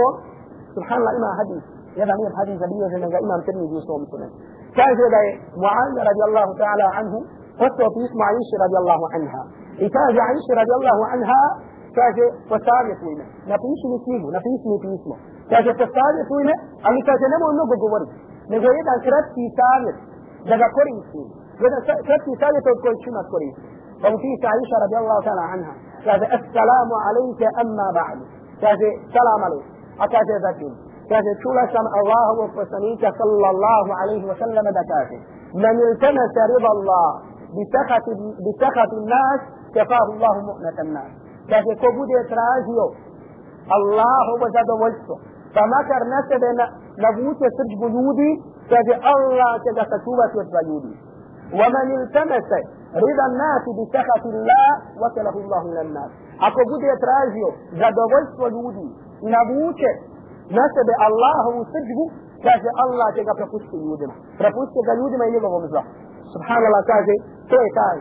[0.76, 1.64] subhanallah, ima hadis,
[2.00, 4.32] jedan je hadis zabilježen ga imam tirmizi u svom sunet.
[4.80, 5.32] Kaže da je
[5.64, 7.20] Mu'an radijallahu ta'ala anhu
[7.60, 9.42] poslao pismo Aisha radijallahu anha.
[9.86, 11.42] I kaže Aisha radijallahu anha,
[12.00, 15.16] kaže, posavjetuj me, napiši mi knjigu, napiši mi pismo.
[15.52, 16.56] Kaže, posavjetuj me,
[16.88, 18.16] ali kaže, nemoj mnogo govoriti,
[18.52, 19.98] nego jedan kratki savjet,
[20.50, 21.28] da ga koristim.
[21.64, 23.70] Jedan kratki savjet od kojeg ću imat koristiti.
[24.02, 25.74] Pa mu piše Aisha radijallahu ta'ala anha,
[26.08, 28.26] kaže, assalamu alaike amma ba'du.
[28.64, 29.68] Kaže, salam alaik.
[30.02, 30.72] A kaže, zatim,
[31.12, 35.18] kaže, čula sam Allahovog poslanika sallallahu alaihi wa sallam da kaže,
[35.64, 37.10] men iltamasa rida Allah,
[38.46, 39.42] بسخط الناس
[39.76, 41.12] كفاه الله مؤنة الناس
[41.52, 42.86] kaže ko bude tražio
[43.78, 45.16] Allahovo zadovoljstvo
[45.56, 46.50] pa makar na sebe
[47.04, 48.30] navuče srđbu ljudi
[48.72, 50.94] kaže Allah će ga sačuvati od sva ljudi
[51.60, 52.50] ومن التمس
[53.06, 54.70] رضا الناس بسخط الله
[55.02, 56.12] وكله الله إلى الناس
[56.48, 57.50] ako bude tražio
[57.82, 58.86] zadovoljstvo ljudi
[59.26, 59.92] i navuče
[60.58, 62.06] na sebe Allahovu srđbu
[62.46, 65.82] kaže Allah će ga prepustiti ljudima prepustiti ga ljudima i njegovom zlu
[66.34, 67.14] subhanallah kaže
[67.50, 67.98] to je taj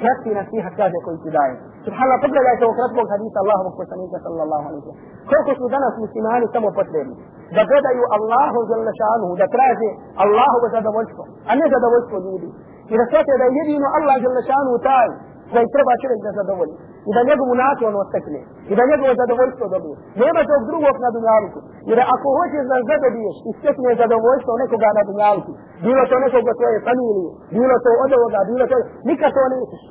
[0.00, 1.54] kratki nasihat kaže koji ti daje
[1.86, 4.96] subhanallah pogledajte u kratkog hadisa Allahovog poslanika sallallahu alaihi wa
[5.30, 7.16] koliko su danas muslimani samo potrebni
[7.56, 9.88] da gledaju Allahu žele šanuhu da traže
[10.24, 12.48] Allahovo zadovoljstvo a ne zadovoljstvo ljudi
[12.92, 15.08] i da shvate da je jedino Allah žele šanuhu taj
[15.54, 16.74] da i treba čovjek da zadovolji
[17.08, 19.96] i da njegovu nakon ostekne i da njegovo zadovoljstvo dobije.
[20.22, 21.60] Nema tog drugog na dunjaluku.
[21.90, 25.52] Jer ako hoćeš da zadobiješ i stekne zadovoljstvo nekoga na dunjaluku,
[25.86, 28.76] bilo to nekoga tvoje familije, bilo to od ovoga, bilo to,
[29.10, 29.82] nikad to nećeš.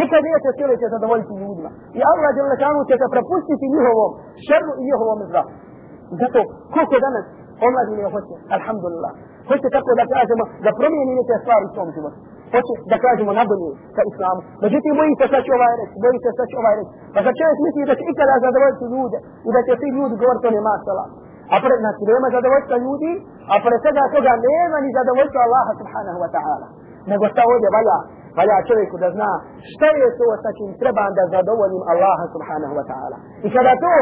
[0.00, 1.70] Nikad neće cijeli će zadovoljiti ljudima.
[1.98, 4.10] I Allah je lekanu će se prepustiti njihovom
[4.46, 5.50] šernu i njihovom zdravu.
[6.20, 6.40] Zato,
[6.74, 7.24] koliko danas
[7.66, 9.12] omladine hoće, alhamdulillah,
[9.48, 12.18] hoće tako da kažemo da promijeni neke stvari u svom životu
[12.52, 14.40] hoće da kažemo nadolje sa islamu.
[14.64, 16.92] Međutim, boji se sad će ovaj reći, boji se sad će ovaj reći.
[17.14, 20.46] Pa sad čovjek misli da će ikada zadovoljiti ljude i da će ti ljudi govoriti
[20.48, 21.10] o nema salam.
[21.52, 23.10] A pred nas znači, nema zadovoljstva ljudi,
[23.52, 26.66] a pred svega toga nema ni zadovoljstva Allaha subhanahu wa ta'ala.
[27.10, 27.98] Nego šta ovdje valja,
[28.38, 29.30] valja čovjeku da zna
[29.72, 33.16] šta je to sa čim trebam da zadovoljim Allaha subhanahu wa ta'ala.
[33.46, 33.94] I kada to,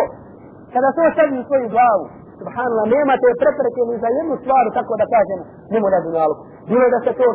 [0.74, 2.04] kada to stavi u svoju glavu,
[2.40, 6.34] subhanallah, nema te prepreke ni za jednu stvar, tako da kažemo, nemo na dunjalu.
[6.70, 7.26] Bilo da se to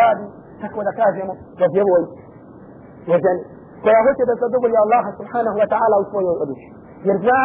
[0.00, 0.26] radi
[0.62, 2.02] tako da kažemo da djevoj
[3.10, 3.42] je ženi
[3.84, 6.68] koja hoće da zadovolji Allaha subhanahu wa ta'ala u svojoj odliči.
[7.08, 7.42] Jer zna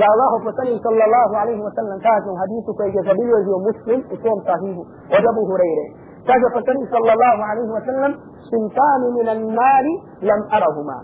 [0.00, 4.16] da Allah poslanik sallallahu alaihi wa sallam kaže u hadisu koji je zabilio muslim u
[4.22, 4.82] svom sahihu
[5.16, 5.86] od Abu Hureyre.
[6.28, 8.12] Kaže poslanik sallallahu alaihi wa sallam
[8.50, 9.94] sintani minan nari
[10.28, 10.98] lam arahuma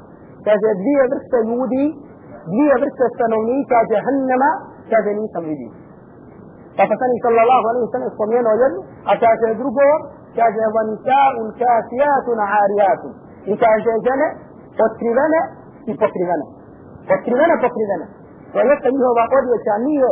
[0.46, 1.85] kaže dvije vrste ljudi
[2.52, 4.50] dvije vrste stanovnika jahannama
[4.92, 5.72] kaže nisam vidio
[6.76, 8.80] pa poslanik sallallahu alaihi wa sallam spomenuo jednu
[9.11, 9.88] a kaže drugo
[10.38, 13.12] kaže vanisa'un kasijatun arijatun
[13.50, 14.28] i kaže žene
[14.87, 15.40] otkrivene
[15.90, 16.46] i pokrivene
[17.14, 18.06] otkrivene pokrivene
[18.52, 20.11] to jeste njihova odjeća nije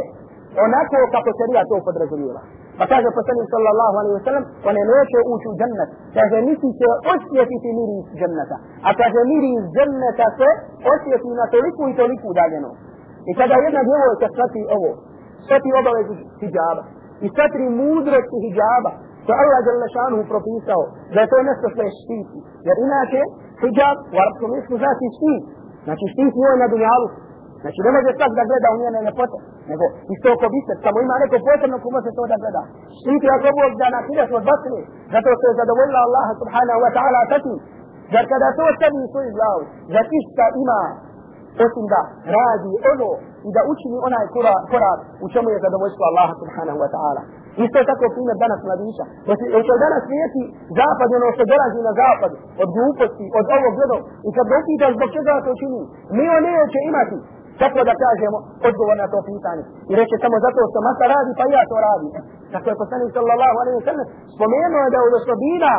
[0.66, 2.42] onako kako se rija to podrazumijeva
[2.80, 5.90] Pa kaže poslanik sallallahu alaihi wa sallam, one neće ući u džennet.
[6.16, 8.56] Kaže, niti će osjetiti miris dženneta.
[8.88, 10.48] A kaže, miris dženneta se
[10.92, 12.70] osjeti na toliku i toliku udaljenu.
[13.28, 14.90] I kada jedna djevojka shvati ovo,
[15.44, 16.82] shvati obavezu hijjaba,
[17.24, 18.90] i shvati mudrosti hijjaba,
[19.22, 22.38] što Allah je lešanuhu propisao, da je to nešto što je štiti.
[22.66, 23.20] Jer inače,
[23.60, 25.44] hijjab u arabskom jeziku znači štit.
[25.86, 27.06] Znači štit nije na dunjalu,
[27.62, 29.38] Znači ne može svak da gleda u njene ljepote,
[29.70, 32.62] nego isto ko biser, samo ima neko posebno ko može to da gleda.
[32.98, 34.80] Štiti ako Bog da nas ideš od basne,
[35.14, 37.54] zato što je zadovoljila Allah subhanahu wa ta'ala tati,
[38.12, 39.62] Zar kada to sebi u svoj glavu,
[39.94, 40.80] za išta ima
[41.64, 42.00] osim da
[42.36, 43.10] radi ono
[43.48, 44.24] i da učini onaj
[44.72, 47.22] korak, u čemu je zadovoljstvo Allah subhanahu wa ta'ala.
[47.64, 49.04] Isto tako primjer danas mladića.
[49.54, 50.42] Jer će danas svijeti
[50.80, 54.02] zapad ono što dolazi na zapad, od gluposti, od ovog gledog.
[54.26, 55.82] I kad dopitaš zbog čega to čini,
[56.16, 57.16] mi on neće imati
[57.60, 59.62] Kako da kažemo odgovor na to pitanje?
[59.90, 62.10] I reče samo zato što masa radi, pa ja to radim.
[62.52, 65.72] Tako je poslanik sallallahu alaihi wa sallam spomenuo da je od osobina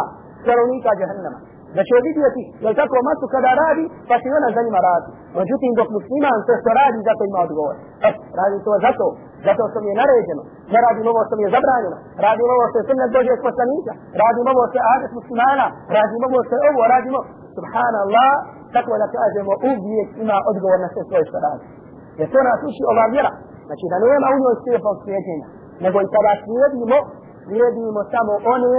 [0.44, 1.40] stanovnika džahennama.
[1.76, 5.10] Da će vidjeti, je tako masu kada radi, pa će ona za njima radi.
[5.40, 7.76] Međutim, dok musliman sve što radi, zato ima odgovor.
[8.08, 9.06] E, radi to zato,
[9.48, 10.42] zato što mi je naređeno.
[10.74, 11.98] Ne radim ovo što mi je zabranjeno.
[12.26, 13.92] Radim ovo što je sunnet dođe od poslanika.
[14.22, 15.66] Radim ovo što je adet muslimana.
[15.98, 17.20] Radim ovo što je ovo, radimo.
[17.58, 18.32] Subhanallah,
[18.76, 21.66] tako da kažemo uvijek ima odgovor na sve svoje što radi.
[22.20, 23.32] Jer to nas uči ova vjera.
[23.68, 25.48] Znači da nema u njoj slijepog slijedjenja.
[25.84, 26.98] Nego i kada slijedimo,
[27.46, 28.76] slijedimo samo one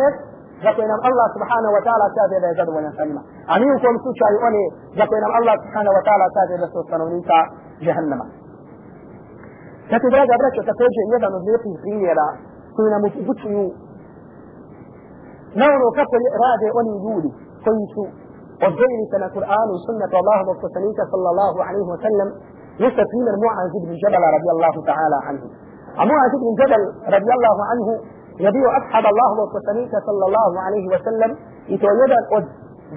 [0.64, 3.22] za koje nam Allah subhanahu wa ta'ala kaže da je zadovoljan sa njima.
[3.50, 4.62] A mi u tom slučaju one
[4.98, 7.38] za koje nam Allah subhanahu wa ta'ala kaže da su stanovnika
[7.86, 8.26] jehannama.
[9.90, 12.26] Zato, draga braća, također jedan od lijepih primjera
[12.74, 13.64] koji nam upućuju
[15.60, 17.30] na ono kako rade oni ljudi
[17.64, 18.02] koji su
[18.62, 22.28] والدليل كما القرآن وسنة الله وصفنيك صلى الله عليه وسلم
[22.84, 25.42] يستثمين المعاذ بن جبل رضي الله تعالى عنه.
[26.10, 26.82] معاذ بن جبل
[27.16, 27.86] رضي الله عنه
[28.46, 31.30] يبيع أصحاب الله وصفنيك صلى الله عليه وسلم
[31.68, 32.46] يتويد الأد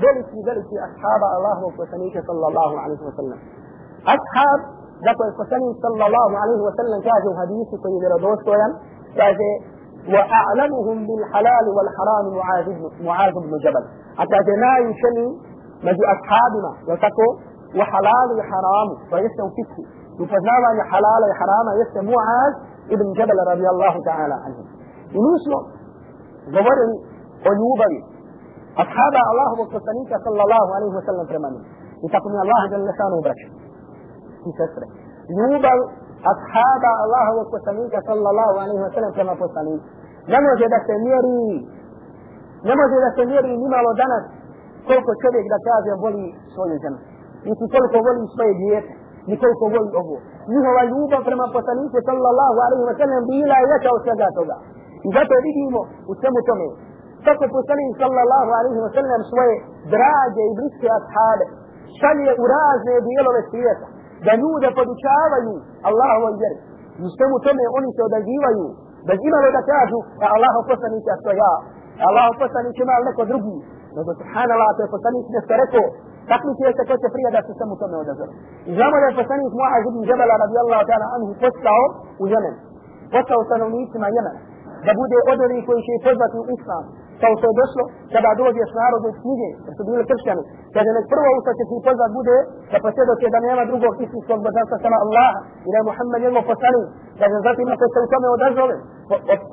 [0.04, 3.40] ذلك ذلك أصحاب الله وصفنيك صلى الله عليه وسلم.
[4.16, 4.60] أصحاب
[5.06, 8.70] ذلك القسمي صلى الله عليه وسلم كاجو حديث سيد يردوش كويا
[9.18, 9.54] كاجي
[10.14, 12.26] وأعلمهم بالحلال والحرام
[13.08, 13.84] معاذ بن جبل.
[14.20, 15.55] حتى لا شني
[15.88, 17.26] među ashabima, je tako,
[17.80, 19.82] u halalu i haramu, to jeste u fikhu,
[20.22, 22.54] u poznavanju halala i harama jeste Muaz
[22.94, 24.64] ibn Jabal radijallahu ta'ala anhu.
[25.16, 25.58] I mi smo
[26.56, 26.96] govorili
[27.48, 28.00] o ljubavi
[28.84, 31.64] ashaba Allahovog poslanika sallallahu alaihi wa sallam prema njim.
[32.06, 33.48] I tako mi Allah jel lesanu braću
[34.50, 34.86] i sestre.
[35.38, 35.78] Ljubav
[36.34, 39.86] ashaba Allahovog poslanika sallallahu alaihi wa sallam prema poslaniku.
[40.34, 41.40] Ne može da se mjeri,
[42.70, 44.24] ne može da se mjeri nimalo danas
[44.90, 47.00] koliko čovjek da kaže voli svoju ženu.
[47.48, 48.92] Niti koliko voli svoje djete.
[49.28, 50.16] Ni koliko voli ovo.
[50.54, 54.56] Njihova ljubav prema poslaniku sallallahu alaihi wa sallam bila je veća od svega toga.
[55.06, 55.80] I zato vidimo
[56.12, 56.68] u svemu tome.
[57.28, 59.54] Kako poslanik sallallahu alaihi wa sallam svoje
[59.96, 61.46] drage i bliske ashaabe
[62.00, 63.88] šalje u razne dijelove svijeta.
[64.26, 65.54] Da ljude podučavaju
[65.90, 66.60] Allahovoj vjeri.
[67.00, 68.66] I u svemu tome oni se odazivaju.
[69.08, 71.54] Bez imalo da kažu da Allaho poslanik to ja.
[72.08, 73.58] Allaho poslanik ima neko drugi
[73.98, 75.86] nego subhanallah, to je poslanik nešto rekao,
[76.32, 78.34] takmičuje se ko će prije da se sam u tome odazove.
[78.70, 81.84] I znamo da je poslanik Mu'az ibn Jabala radijallahu ta'ala anhu postao
[82.22, 82.56] u Jemen,
[83.14, 84.42] postao stanovnicima Jemena,
[84.86, 86.84] da bude od onih koji će pozvati u islam,
[87.22, 90.44] kao što je došlo kada dođeš narodu u knjige, jer su bili kršćani,
[90.76, 92.38] kada nek prvo usta će ti pozvat bude
[92.72, 96.86] da posvjedoče da nema drugog istinskog božanstva sama Allaha i da je Muhammed jedno poslanik,
[97.20, 98.76] da zatim ako se u tome odazove,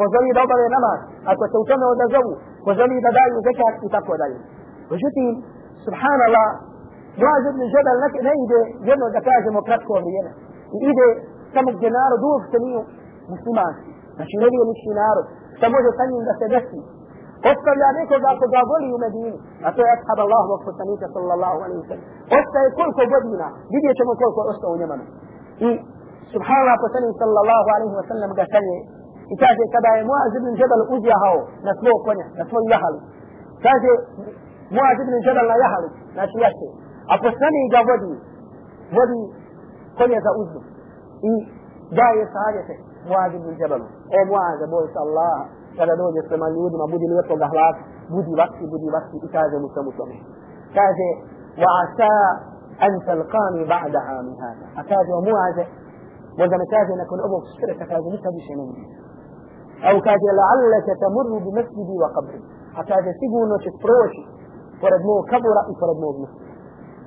[0.01, 0.99] pozovi da obave namaz,
[1.33, 2.33] ako se u tome odazovu,
[2.67, 4.39] pozovi da daju zekat i tako dalje.
[4.93, 5.27] Međutim,
[5.87, 6.49] subhanallah,
[7.21, 10.31] Muaz ibn Jabal ne, ne ide jedno da kažemo kratko vrijeme.
[10.77, 11.09] I ide
[11.55, 12.81] samo gdje narod uopšte nije
[13.33, 13.93] muslimanski.
[14.17, 15.27] Znači ne vije nični narod.
[15.57, 16.81] Šta može sa njim da se desi?
[17.51, 19.39] Ostavlja nekoga ako ga voli u Medini.
[19.67, 22.07] A to je ashab Allahovog poslanika sallallahu alaihi wa sallam.
[22.39, 23.47] Ostaje koliko godina.
[23.75, 25.05] Vidjet ćemo koliko je ostao u Njemanu.
[25.67, 25.69] I
[26.35, 28.79] subhanallah poslanik sallallahu alaihi wa sallam ga šalje.
[29.33, 33.01] I kaže kada je Muaz ibn Jabal uzjahao na svog konja, na svoj jahalu.
[33.65, 33.91] Kaže
[34.77, 36.69] Muaz ibn Jabal na jahalu, znači jaše.
[37.13, 38.13] A poslanik ga vodi,
[38.97, 39.21] vodi
[39.99, 40.61] konje za uzdu.
[41.31, 41.33] I
[41.99, 42.75] daje savjete
[43.11, 43.87] Muaz ibn Jabalu.
[44.17, 45.37] O Muaz, boj se Allah,
[45.79, 47.77] kada dođeš prema ljudima, budi lijepo ga hlas,
[48.13, 50.17] budi vaksi, budi vaksi i kaže mu tomu tome.
[50.79, 51.09] Kaže,
[51.63, 52.13] wa asa
[52.87, 54.67] an talqani ba'da ami hada.
[54.79, 55.65] A kaže, o muaze,
[56.39, 58.65] možda me kaže nakon ovog škreta, kaže, nikad više ne.
[59.89, 62.39] Au kaže, la'allaka tamurru bi masjidi wa qabri.
[62.79, 64.23] A kaže, sigurno ćeš proći
[64.81, 66.43] pored mog kabura i pored mog mjesta.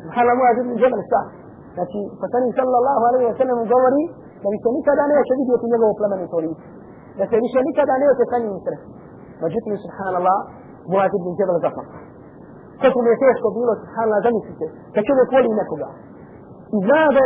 [0.03, 1.21] Subhanallah, muaz ibn Jabal sa.
[1.75, 4.03] Znači, poslanik sallallahu alaihi wa sallam govori
[4.41, 6.65] da bi se nikada neće vidjeti njegovo plemenito lice.
[7.19, 8.91] Da se više nikada neće sa njim sresti.
[9.43, 10.39] Međutim, subhanallah,
[10.91, 11.97] muaz ibn Jabal zaplaka.
[12.83, 15.89] Kako mi je teško bilo, subhanallah, zamislite, da čovjek voli nekoga.
[16.75, 17.21] I zna da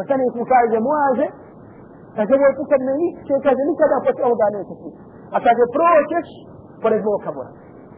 [0.00, 1.26] je to njegov Poslanik mu kaže, muaže,
[2.16, 4.90] kaže, ovo je pukad me niče, kaže, nikada posle ovoga neće ti.
[5.34, 6.28] A kaže, proćeš
[6.82, 7.50] pored mog kabura.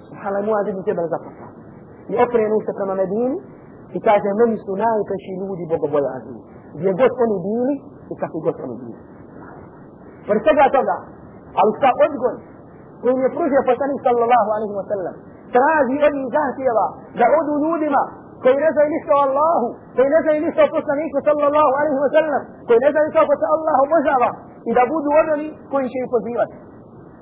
[0.06, 1.46] Subhanallah, muaže ibn tebe zapasa.
[2.12, 3.38] I okrenu se prema Medini
[3.96, 6.40] i kaže, meni su najpreši ljudi bogobojazni.
[6.76, 7.74] Gdje god oni bili
[8.12, 8.98] i kako god oni bili.
[10.26, 10.96] Pored svega toga,
[11.60, 12.36] ali sa odgoj
[13.00, 15.14] koji mi je pružio poslanik sallallahu alaihi wa sallam,
[15.54, 16.86] traži od njih zahtjeva
[17.18, 18.02] da odu ljudima
[18.42, 22.10] koji ne znaju ništa o Allahu, koji ne znaju ništa o poslaniku sallallahu alaihi wa
[22.16, 24.30] sallam, koji ne znaju kako se Allah obožava
[24.68, 26.54] i da budu od oni koji će ih pozivati.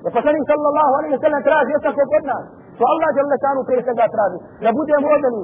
[0.03, 2.43] Da poslanik sallallahu alaihi wa sallam traži od tako od nas.
[2.77, 4.39] To Allah je lešanu prije svega traži.
[4.65, 5.43] Da budemo od oni.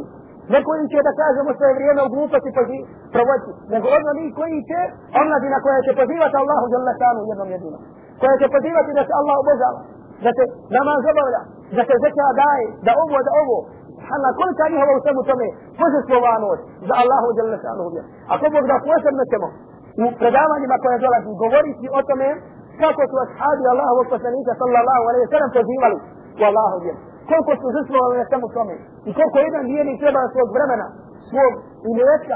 [0.53, 2.51] Ne koji će da kažemo sve vrijeme u gluposti
[3.15, 3.51] provoditi.
[3.73, 4.79] Nego od oni koji će
[5.21, 7.81] omladina koja će pozivati Allahu je lešanu jednom jedinom.
[8.21, 9.81] Koja će pozivati da se Allah obožava
[10.25, 10.43] da se
[10.77, 11.41] namaz obavlja,
[11.77, 13.57] da se zekija daje, da ovo, da ovo.
[14.03, 15.47] Subhanallah, kolika njihova u svemu tome
[15.79, 18.07] požestvovanost za Allahu djelne šanuhu vjeru.
[18.33, 19.47] Ako Bog da posebno ćemo
[20.03, 22.29] u predavanjima koje dolazi govoriti o tome
[22.81, 25.97] kako su ashabi Allahu poslanika sallallahu alaihi sallam pozivali
[26.39, 26.99] u Allahu vjeru.
[27.29, 28.75] Koliko su žestvovali na svemu tome
[29.09, 30.87] i koliko jedan vjernik treba svog vremena,
[31.29, 31.51] svog
[31.91, 32.35] imetka,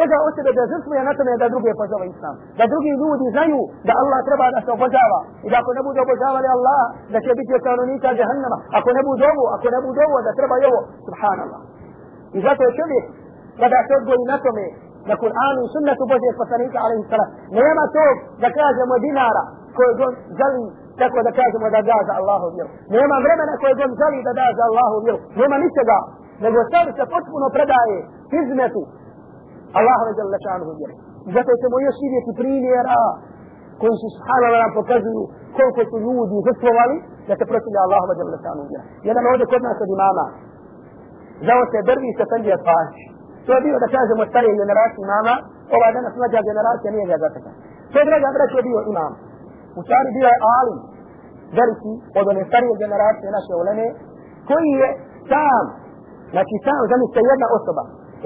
[0.00, 2.34] njega od sebe da žrtvuje na tome da druge pozove islam.
[2.58, 5.20] Da drugi ljudi znaju da Allah treba da se obožava.
[5.46, 8.58] I da ako ne budu obožavali Allah, da će biti kanunika džahannama.
[8.78, 10.80] Ako ne budu ovo, ako ne budu ovo, da treba i ovo.
[11.08, 11.60] Subhanallah.
[12.36, 13.04] I zato je čovjek
[13.60, 14.66] kada se odgoji na tome
[15.10, 17.30] na Kur'anu i sunnetu Božje poslanika alaihi sallam.
[17.60, 19.44] Nema tog da kažemo dinara
[19.76, 20.64] koje on želi
[21.00, 22.70] tako da kažemo da da za Allahu vjeru.
[22.96, 25.18] Nema vremena koje on želi da da za Allahu vjeru.
[25.40, 25.98] Nema ničega.
[26.44, 27.96] Nego sad se potpuno predaje
[28.32, 28.82] hizmetu
[29.78, 30.94] Allahove žele šanuhu vjere.
[31.36, 33.00] Zato ćemo još vidjeti primjera
[33.80, 35.22] koji su subhanallah nam pokazuju
[35.56, 36.96] koliko su ljudi žrtvovali
[37.28, 38.84] da se prosilja Allahove žele šanuhu vjere.
[39.08, 40.26] Jedan ovdje kod nas od imama
[41.48, 42.94] zao se drvi se Fendija Paš.
[43.46, 45.34] To je bio da kažemo starije generacije imama,
[45.76, 47.50] ova danas mlađa generacija nije ga zateka.
[47.92, 49.12] To je draga braća bio imam.
[49.78, 50.78] U stvari bio je alim,
[51.58, 53.86] veliki, od one starije generacije naše uleme,
[54.48, 54.88] koji je
[55.30, 55.64] sam,
[56.34, 57.82] znači sam, zamislite jedna osoba,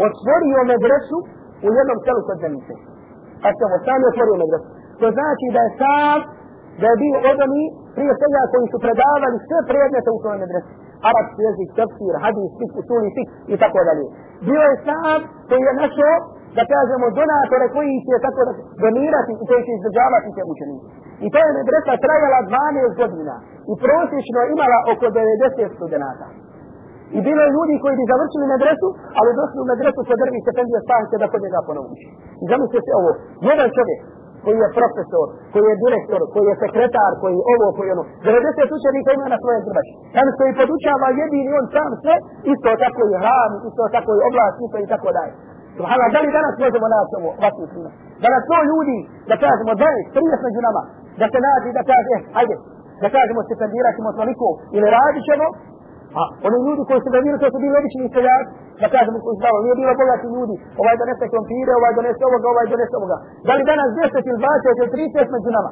[0.07, 1.19] otvorio medresu
[1.67, 2.75] u jednom selu kod zemljice.
[3.45, 4.69] A se ovo sam je otvorio medresu.
[5.01, 6.19] To znači da je sam,
[6.81, 7.65] da je bio od oni
[7.97, 10.73] prije svega koji su predavali sve predmete u svojoj medresu.
[11.09, 14.05] Arabski jezik, tefsir, hadis, fik, usuli, fik i tako dalje.
[14.49, 15.19] Bio je sam
[15.49, 16.15] koji je našao
[16.57, 18.41] da kažemo donatore koji će tako
[18.85, 20.87] donirati i koji će izdržavati te učenike.
[21.25, 23.35] I to je medresa trajala 12 godina
[23.71, 26.27] i prosječno imala oko 90 studenta.
[27.17, 30.53] I bilo je ljudi koji bi završili medresu, ali došli u medresu sa drvi se
[30.59, 32.07] pendija stavite da kod njega ponovući.
[32.43, 33.11] I zamislite se ovo,
[33.51, 34.01] jedan čovjek
[34.45, 38.05] koji je profesor, koji je direktor, koji je sekretar, koji je ovo, koji je ono,
[38.29, 39.93] 90 učenika ima na svoje grbači.
[40.15, 42.17] Tam koji podučava jedini on sam sve,
[42.53, 45.35] isto tako i hran, isto tako i oblast, isto i tako dalje.
[45.79, 47.93] Subhana, da li danas možemo naći ovo, ovakvu primjer?
[48.23, 48.99] Da na to ljudi,
[49.31, 50.83] da kažemo, 20, 30 među nama,
[51.21, 52.55] da se nađi, da kaže, ajde,
[53.03, 55.47] da kažemo, stipendirat ćemo toliko, ili radit ćemo,
[56.19, 58.51] A oni ljudi koji su ga gradili, to su bili obični seljaci,
[58.83, 62.47] da kažemo koji su dalo, nije bilo bogati ljudi, ovaj donese krompire, ovaj donese ovoga,
[62.53, 63.17] ovaj donese ovoga.
[63.47, 65.71] Da li danas 10 ili 20 ili 30 među nama?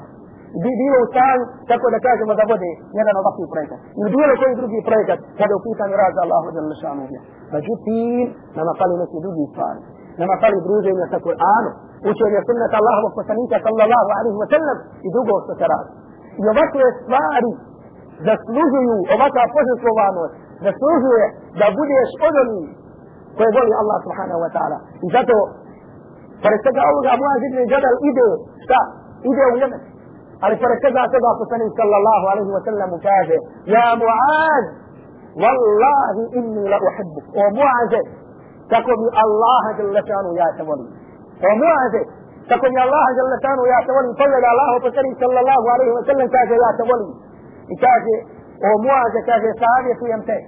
[0.63, 2.71] Bi bilo u stanju, tako da kažemo da vode
[3.01, 3.81] jedan ovakvi projekat.
[4.01, 7.23] Ili bilo koji drugi projekat, kada je u pitanju rad za Allahu za lešanu uvijek.
[7.57, 8.25] Međutim,
[8.59, 9.81] nama fali neki drugi stvari.
[10.21, 11.75] Nama fali druženje sa Kur'anom,
[12.11, 15.91] učenje sunnata Allahovog poslanika sallallahu alaihi wa sallam i drugo što se radi.
[16.41, 17.51] I ovakve stvari
[18.29, 20.35] zaslužuju ovakva požestvovanost,
[20.67, 21.25] zaslužuje
[21.61, 22.69] da budeš od onih
[23.37, 24.79] koje voli Allah subhanahu wa ta'ala.
[25.05, 25.37] I zato,
[26.43, 28.29] pored svega ovoga, Muaz ibn Jadal ide,
[28.65, 28.81] šta?
[29.31, 29.83] Ide u Jemen.
[30.45, 33.37] Ali pored svega toga poslanik sallallahu alaihi wa sallam kaže,
[33.75, 34.65] Ja Muaz,
[35.43, 37.27] wallahi inni la uhibbuk.
[37.41, 38.01] O Muaze,
[38.73, 40.89] tako mi Allah jalla šanu ja te volim.
[41.49, 42.01] O Muaze,
[42.51, 44.13] tako mi Allah jalla šanu ja te volim.
[44.21, 47.11] Pogleda Allah poslanik sallallahu alaihi wa sallam kaže ja te volim.
[47.73, 48.15] I kaže
[48.69, 50.39] o muaze kaže savjetujem te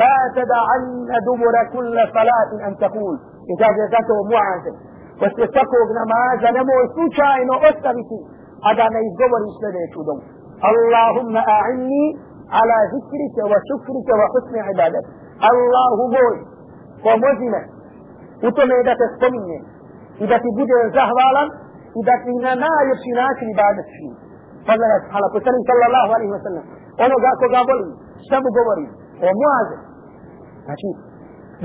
[0.00, 3.14] la tada'anna dubura kulle salatin an takul
[3.52, 4.72] i kaže zato muaze
[5.20, 8.18] poslije svakog namaza nemoj slučajno ostaviti
[8.66, 10.24] a da ne izgovori sljedeću domu.
[10.70, 12.04] Allahumma a'inni
[12.58, 15.04] ala zikrike wa šukrike wa husni ibadet.
[15.50, 16.36] Allahu moj,
[17.04, 17.62] pomozi me
[18.46, 19.58] u tome da te spominje
[20.22, 21.48] i da ti bude zahvalan
[21.98, 24.16] i da ti na najljepši način ibadet čini.
[24.66, 26.64] Pogledaj, hala, poslanik sallallahu alaihi wa sallam,
[27.04, 27.88] onoga koga voli,
[28.26, 28.84] šta mu govori?
[29.26, 29.76] O muaze.
[30.66, 30.88] Znači,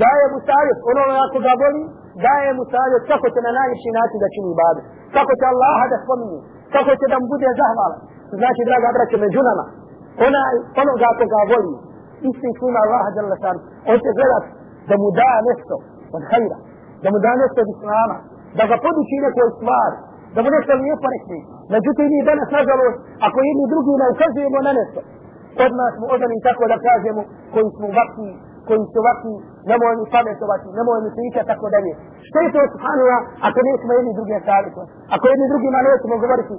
[0.02, 1.82] daje mu savjet onoga koga voli,
[2.26, 4.84] daje mu savjet kako će na najljepši način da čini ibadet.
[5.16, 6.40] Kako će Allaha da spominje,
[6.74, 8.00] kako će da mu bude zahvalan.
[8.40, 9.64] Znači, draga braće, među nama,
[10.26, 11.74] onaj, onoga koga voli,
[12.28, 13.56] isti ima Allaha jalla san,
[13.90, 14.44] on će gledat
[14.88, 15.74] da mu da nešto
[16.16, 16.58] od hajra,
[17.02, 18.16] da mu da nešto od islama,
[18.58, 19.96] da ga poduči nekoj stvari,
[20.34, 21.38] da bude što lijepo rekli.
[21.74, 25.00] Međutim, mi danas, nažalost, ako jedni drugi ne ukazujemo na nešto,
[25.64, 27.20] od nas smo odani tako da kažemo
[27.54, 28.30] koji smo ovakvi,
[28.68, 29.34] koji su ovakvi,
[29.70, 31.92] nemoj mi pametovati, nemoj mi pričati, tako dalje.
[32.28, 34.92] Što je to, subhanallah, ako nećemo jedni drugi savjetovati?
[35.14, 36.54] Ako jedni drugima nećemo govoriti,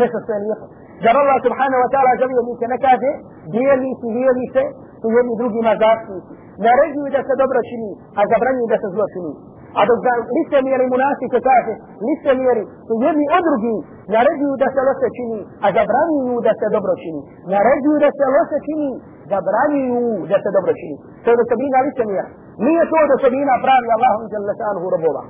[0.00, 0.66] nešto što je lijepo.
[1.04, 3.10] Zar Allah subhanahu wa ta'ala želio mi se ne kaže,
[3.54, 4.62] dijelici, dijelice,
[5.00, 6.32] su jedni drugima zastupnici.
[6.66, 9.32] Naređuju da se dobro čini, a zabranjuju da se zlo čini.
[9.78, 11.72] A dok za liste mjeri munafike kaže,
[12.08, 13.76] liste mjeri su jedni od drugi,
[14.14, 17.20] naređuju da se loše čini, a zabranjuju da se dobro čini.
[17.54, 18.90] Naređuju da se loše čini,
[19.32, 20.96] zabranjuju da se dobro čini.
[21.22, 22.30] To je osobina liste mjera.
[22.66, 25.22] Nije to od osobina pravi Allahom i Đalešanuhu robova.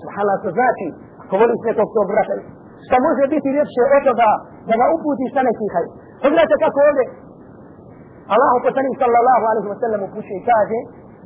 [0.00, 0.86] Subhanallah, to znači,
[1.22, 2.34] ako voliš nekog tog brata,
[2.86, 4.30] šta može biti ljepše od toga
[4.68, 5.88] da ga uputiš sa neki hajr.
[6.22, 7.04] Pogledajte kako ovdje
[8.34, 10.78] Allah poslanik sallallahu alaihi wa sallam upuće i kaže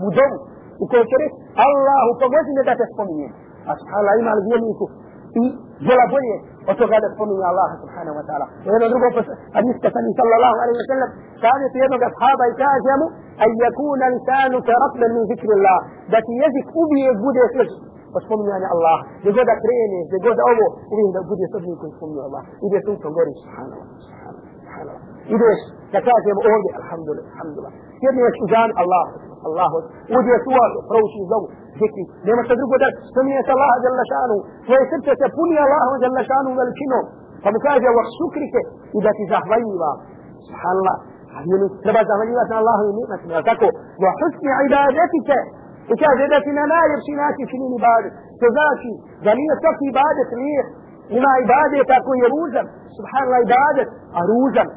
[0.07, 0.39] u domu
[0.83, 3.33] u kojoj će reći Allahu pomozi me da te spominjem.
[3.69, 4.87] A subhanallah ima vjerniku
[5.43, 5.45] i
[5.87, 6.37] djela bolje
[6.71, 8.47] od toga da spominje Allah subhanahu wa ta'ala.
[8.67, 9.13] U jednom drugom
[9.57, 11.11] hadis poslanik sallallahu alaihi wa sallam
[11.73, 13.07] ti jednog ashaba i kaže mu
[13.43, 15.79] a yakuna lisanu ka ratban min zikri Allah
[16.13, 17.71] da ti jezik uvijek bude svež
[18.17, 18.99] od spominjanja Allah.
[19.21, 22.43] Gdje god da krene, gdje god da ovo, uvijek da bude srbnik koji spominje Allah.
[22.67, 24.33] Ide suncom gori, subhanallah, subhanallah.
[24.33, 24.42] Ideš
[25.95, 27.73] da kažemo ovdje, alhamdulillah, alhamdulillah.
[27.99, 29.07] Sjedneš u džan, Allah,
[29.49, 29.71] Allah,
[30.19, 31.47] uđe suar, prouči zovu,
[31.81, 32.05] zikri.
[32.29, 34.37] Nema se drugo da spominješ Allah, jalla šanu.
[34.67, 37.05] Tvoje srce se puni Allah, jalla šanu, veličinom.
[37.43, 38.61] Pa mu kaže, wa šukrike,
[38.97, 39.91] i da ti zahvaljiva.
[40.49, 40.97] Subhanallah.
[41.37, 43.39] Ali treba zahvaljivati na Allahu i nimetima.
[43.51, 43.69] Tako,
[44.05, 45.39] wa husni ibadetike,
[45.93, 46.39] I kaže da
[51.19, 52.67] Ima ibadet ako je ružan.
[52.99, 53.89] Subhanallah ibadet,
[54.19, 54.69] a ružan.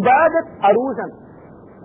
[0.00, 1.10] Ibadet, a ružan.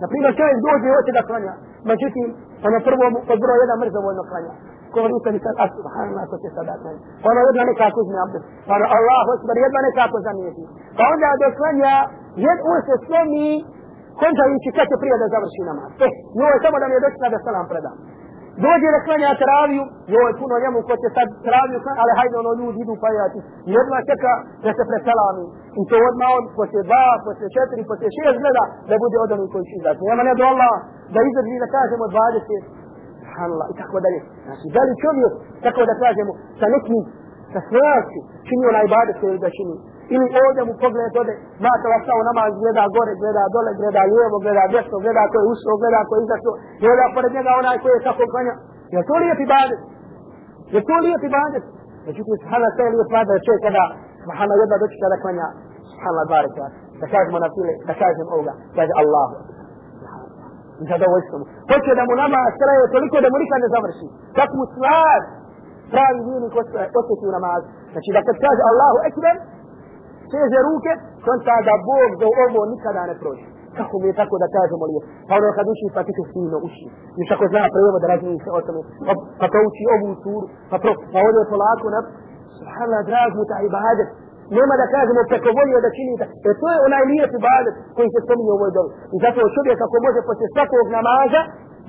[0.02, 1.52] Naprimjer čovjek dođe i hoće da klanja.
[1.90, 2.26] Međutim,
[2.66, 4.52] ono prvo od broj jedan mrzovoljno klanja.
[4.92, 7.00] Ko vidite mi sad, a subhanallah, to će sada klanja.
[7.28, 8.46] Ono jedna nekako uzme abdest.
[8.66, 10.64] Pa ono Allah, osbar, jedna nekako zamijeti.
[10.96, 11.94] Pa onda do klanja,
[12.44, 13.48] jed on se slomi,
[14.20, 15.88] končajući kad će prije da završi namaz.
[16.04, 17.96] Eh, njoj samo da mi je došla da salam predam
[18.64, 19.84] dođe da klanja teraviju,
[20.14, 23.08] joj puno njemu ko će sad teraviju klanja, ali hajde ono ljudi idu pa
[23.68, 24.32] I Jedna čeka
[24.64, 25.44] da se preselami.
[25.80, 29.48] I to odmah on poslije dva, poslije četiri, poslije šest gleda da bude od onih
[29.52, 30.02] koji će izaći.
[30.10, 30.74] Nema ne do Allah
[31.14, 32.64] da izdrži da kažemo dvadeset.
[33.20, 34.20] Subhanallah i tako dalje.
[34.46, 35.32] Znači, da li čovjek,
[35.66, 36.98] tako da kažemo, sa nekim,
[37.52, 39.76] sa svojati, čini onaj ibadet koji da čini.
[40.14, 41.34] Ili ovdje mu pogled ode,
[41.64, 45.46] mata vas kao namaz, gleda gore, gleda dole, gleda lijevo, gleda desno, gleda ko je
[45.52, 48.54] ušao, gleda ko je izašao, gleda pored njega onaj koji je tako klanja.
[48.94, 49.80] Je to lijep ibadet?
[50.74, 51.64] Je to lijep ibadet?
[52.06, 53.84] Međutim, subhana sve lijep ibadet čovjek kada,
[54.24, 55.46] subhana jedna dočita da klanja,
[55.90, 56.66] subhana dva rekla,
[57.00, 59.28] da kažemo na file, da kažem ovoga, kaže Allah.
[60.82, 61.44] I zadovoljstvo mu.
[61.70, 64.06] Hoće da mu nama straje toliko da mu nikad ne završi.
[64.38, 65.20] Kako mu stvar
[65.92, 66.54] pravi vijenik
[67.00, 67.66] osjeti u namazu.
[67.92, 69.36] Znači da kad kaže Allahu ekber,
[70.34, 70.92] seže ruke,
[71.26, 73.46] konta da Bog do ovo nikada ne prođe.
[73.78, 74.94] Kako mi je tako da kažemo li
[75.28, 76.86] Pa ono kad uči pa ti to fino uči.
[77.18, 78.80] Još ako zna prevo da razmišlja se o tome.
[79.06, 80.46] Pa, pa to uči ovu suru.
[80.70, 82.00] Pa, pro, pa ovdje je polako na...
[82.58, 84.08] Subhanallah, drag mu ta ibadet.
[84.56, 86.26] Nema da kažemo preko volio da čini da.
[86.48, 88.92] E to je onaj lijep ibadet koji se spominje u ovoj dobi.
[89.14, 91.40] I zato čovjek ako može poslije svakog namaza,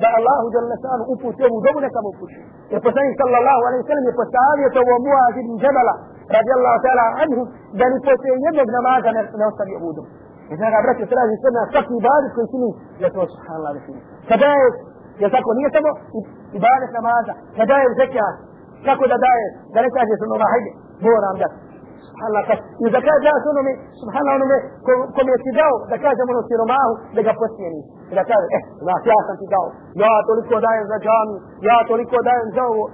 [0.02, 2.38] da Allahu dželle sanu uputi ovu dobu neka mu uputi.
[2.72, 5.96] Jer poslanik sallallahu alejhi ve sellem je postavio to u Muaz ibn Jabala
[6.38, 7.42] radijallahu ta'ala anhu
[7.80, 10.04] da ni poslije jednog namaza ne, ne ostavi ovu.
[10.52, 12.70] I znači, braće, traži sve na svaki ibadet koji čini,
[13.04, 14.02] je to subhanallah da čini.
[14.30, 14.66] Kada je,
[15.22, 15.92] je tako, nije samo
[16.60, 18.36] ibadet namaza, kada je zekat,
[18.88, 20.72] kako da daje, da ne kaže se nova, hajde,
[21.06, 21.66] moram dati
[22.16, 24.58] subhanallah, kad, i da kaže ja onome, subhanallah onome,
[25.16, 27.82] kom je ti dao, da kažem ono siromahu, da ga posjeni.
[28.12, 29.68] I da kaže, eh, znaš, ja sam ti dao,
[30.04, 31.36] ja toliko dajem za džami,
[31.70, 32.86] ja toliko dajem za ovo.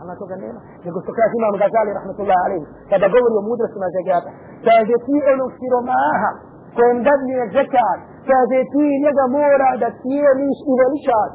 [0.00, 0.60] Allah toga nema.
[0.84, 4.30] Nego što kaže imam Gazali, rahmatullahi alaihi, kada govori o mudrostima zekata,
[4.68, 6.30] kaže ti onog siromaha,
[6.76, 7.98] kojem dadnije zekat,
[8.30, 11.32] kaže ti njega mora da cijeniš i veličaš.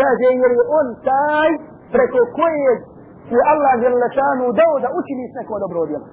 [0.00, 1.50] Kaže, jer je on taj
[1.94, 2.78] preko kojeg
[3.34, 3.74] je Allah
[4.60, 6.06] dao da učiniš neko dobro djelo.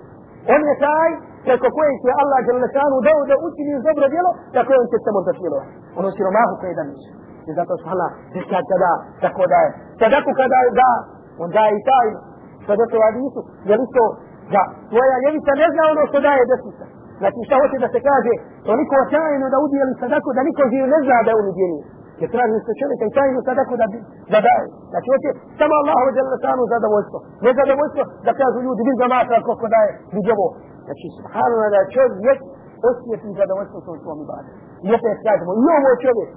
[0.54, 1.10] On je taj
[1.48, 5.74] preko kojeg je Allah Đelešanu dao da učini dobro djelo, tako on će samo zasmilovati.
[6.00, 7.10] Ono siromahu koji da niče.
[7.50, 8.92] I zato su Allah zekat kada
[9.24, 9.70] tako daje.
[10.02, 10.92] Sadaku kada da,
[11.44, 12.08] on daje i taj.
[12.64, 14.06] što je to Adisu, je li to
[14.54, 14.62] da
[14.92, 16.86] tvoja ljevica ne zna ono što daje desnica.
[17.22, 18.34] Znači šta hoće da se kaže,
[18.70, 21.80] toliko tajno da udijeli sadako da niko živ ne zna da je on udijeli.
[22.22, 23.88] Jer traži se čovjeka i tajnu sadako da,
[24.34, 24.68] da daje.
[24.92, 25.30] Znači hoće
[25.60, 27.18] samo Allah uđele sanu zadovoljstvo.
[27.46, 30.48] Ne zadovoljstvo da kažu ljudi, vidi ga matra koliko daje, vidi ovo.
[30.86, 32.40] Znači, subhanallah da čovjek
[32.90, 34.50] osjeti zadovoljstvo svojom svom ibadu.
[34.86, 36.30] I opet kažemo, i ovo čovjek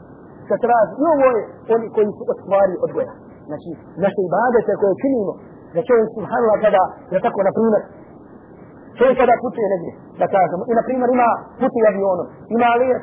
[0.49, 1.42] se traži, i ovo je
[1.74, 3.12] oni koji su ostvari stvari odgoja.
[3.49, 3.70] Znači,
[4.05, 5.32] naše ibadete koje činimo,
[5.74, 7.82] da čovjek subhanallah kada, da tako, na primjer,
[8.99, 11.30] čovjek kada putuje negdje, da kažemo, i na primjer ima
[11.61, 12.26] putuje avionom,
[12.57, 13.03] ima lijet,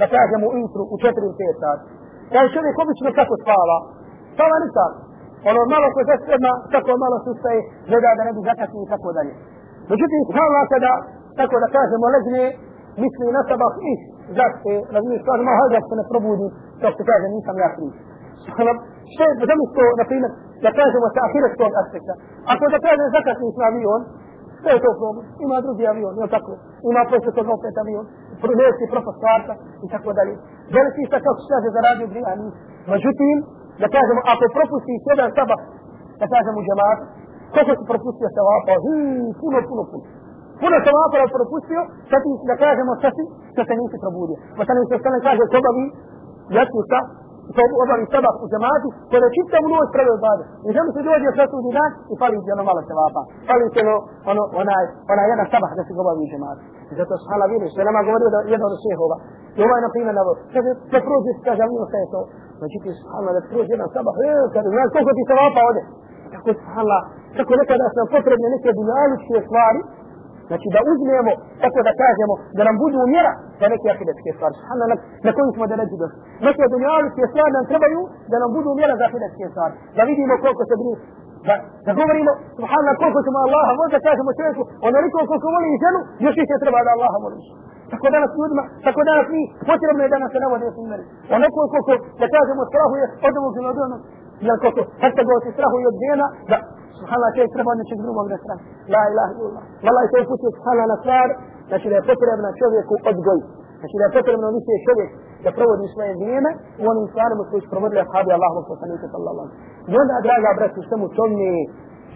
[0.00, 1.84] da kažemo ujutru u 4 ili 5 sati.
[2.32, 3.76] Taj čovjek obično kako spava,
[4.34, 4.92] spava nikak.
[5.50, 9.08] Ono malo ko se sprema, tako malo sustaje, gleda da ne bi zakasnije i tako
[9.16, 9.32] dalje.
[9.92, 10.92] Međutim, hvala kada,
[11.40, 12.44] tako da kažemo, legne,
[13.02, 13.92] misli na sabah i
[14.38, 16.46] zaspe, razumiješ, kaže, ma hajde se ne probudi,
[16.80, 17.92] to što kaže, nisam ja kriv.
[19.12, 20.30] Što je, zamisto, na primjer,
[20.64, 22.14] da kažemo sa ahiretskog aspekta,
[22.52, 24.02] ako da kaže zakasni smo avion,
[24.58, 25.24] što je to problem?
[25.44, 26.52] Ima drugi avion, je tako?
[26.90, 28.04] Ima posle toga opet avion,
[28.42, 30.34] pronesi propast karta i tako dalje.
[30.74, 32.48] Želi si šta kako se kaže za radio grijani.
[32.92, 33.36] Međutim,
[33.82, 35.60] da kažemo, ako propusti jedan sabah,
[36.20, 36.98] da kažemo džemat,
[37.52, 38.74] koliko si propustio se vapa?
[38.84, 40.04] Hmm, puno, puno, puno.
[40.62, 41.80] Puno se vapa propustio,
[42.10, 44.38] sad ti da kažemo šta si, što se nisi probudio.
[44.56, 45.84] Pa sad mi se stane kaže, koga vi,
[46.58, 47.00] jasno šta,
[47.54, 50.42] da obavi sabah u džematu, ko da čitav noć prve obade.
[50.66, 53.22] I želi se dođe sa sudi dan i fali ti ono malo sevapa.
[53.48, 53.96] Fali ti ono,
[54.30, 56.62] ono, onaj, onaj jedan sabah da se ga obavi u džematu.
[56.90, 59.16] I zato šala vidiš, što nama govorio da jedan od šehova.
[59.58, 62.20] I ovaj na primjer navod, kaže, da prođe, kaže, ali šta je to.
[62.58, 63.04] Znači ti su
[63.36, 65.82] da prođe jedan sabah, e, kaže, znaš koliko ti sevapa ode.
[66.32, 66.98] Tako šala, hala,
[67.36, 69.80] tako nekada su nam potrebne neke dunjaličke stvari,
[70.50, 71.32] Znači da uzmemo,
[71.62, 74.54] tako da kažemo, da nam budu mjera za neke akidetske stvari.
[74.60, 76.18] Subhanallah, na, na koju smo da neđu došli.
[76.46, 78.00] Neke dunjaličke stvari nam trebaju
[78.32, 79.74] da nam budu mjera za akidetske stvari.
[79.96, 80.98] Da vidimo koliko se brinu.
[81.48, 81.54] Da,
[81.86, 86.34] da govorimo, subhanallah, koliko ćemo Allaha, voli, da kažemo čovjeku, onoliko koliko voli ženu, još
[86.40, 87.46] više treba da Allaha voliš.
[87.92, 91.04] Tako danas ljudima, tako danas mi, potrebno je da nas se navode u primjeri.
[91.36, 94.00] Onako koliko, da kažemo, strahuje od ovog ili od onog,
[94.44, 96.56] ili koliko, hasta go se strahuje od žena, da
[97.00, 98.62] subhanallah čovjek treba od nečeg drugog da strani.
[98.94, 99.64] La ilaha illallah.
[99.86, 101.28] Vala je to uputio subhanallah na stvar,
[101.70, 103.40] znači da je potrebna čovjeku odgoj.
[103.80, 105.10] Znači da je potrebno više čovjek
[105.44, 106.50] da provodi svoje vrijeme
[106.82, 109.58] u onim stvarima koji su provodili ashabi Allahu poslanika sallallahu alaihi
[109.90, 111.50] I onda, draga braću, što mu tome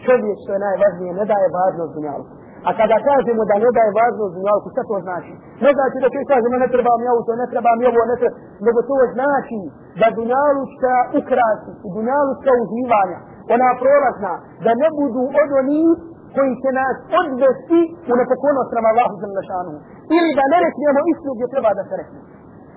[0.06, 2.32] čovjek što je najvažnije, ne daje važnost dunjalku.
[2.68, 5.32] A kada kažemo da ne daje važnost dunjalku, šta to znači?
[5.64, 8.36] Ne znači da čovjek kažemo ne treba mi auto, ne treba mi ovo, ne treba,
[8.66, 9.60] nego to znači
[10.00, 13.18] da dunjalučka ukrasi i dunjalučka uživanja
[13.54, 14.32] ona prolazna,
[14.64, 15.96] da ne budu od onih
[16.36, 17.80] koji će nas odvesti
[18.10, 19.72] u nepokornost nam Allahu za našanu.
[20.16, 22.20] Ili da ne reknemo istinu gdje treba da se rekne.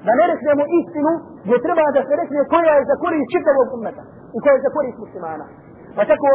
[0.07, 1.11] Da ne reknemo istinu
[1.45, 4.03] gdje treba da se rekne koja je za korist čitavog umeta
[4.35, 5.45] i koja je za korist muslimana.
[5.95, 6.29] Pa tako,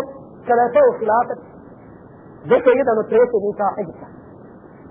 [0.49, 1.41] kada je to hilafet,
[2.51, 4.09] zato je jedan od predsjednika Egipta,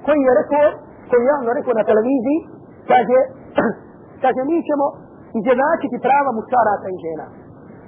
[0.06, 0.66] koji je rekao,
[1.10, 2.40] koji je javno rekao na televiziji,
[2.92, 3.18] kaže,
[4.24, 4.86] kaže, mi ćemo
[5.40, 7.26] izjednačiti prava muškaraca i žena.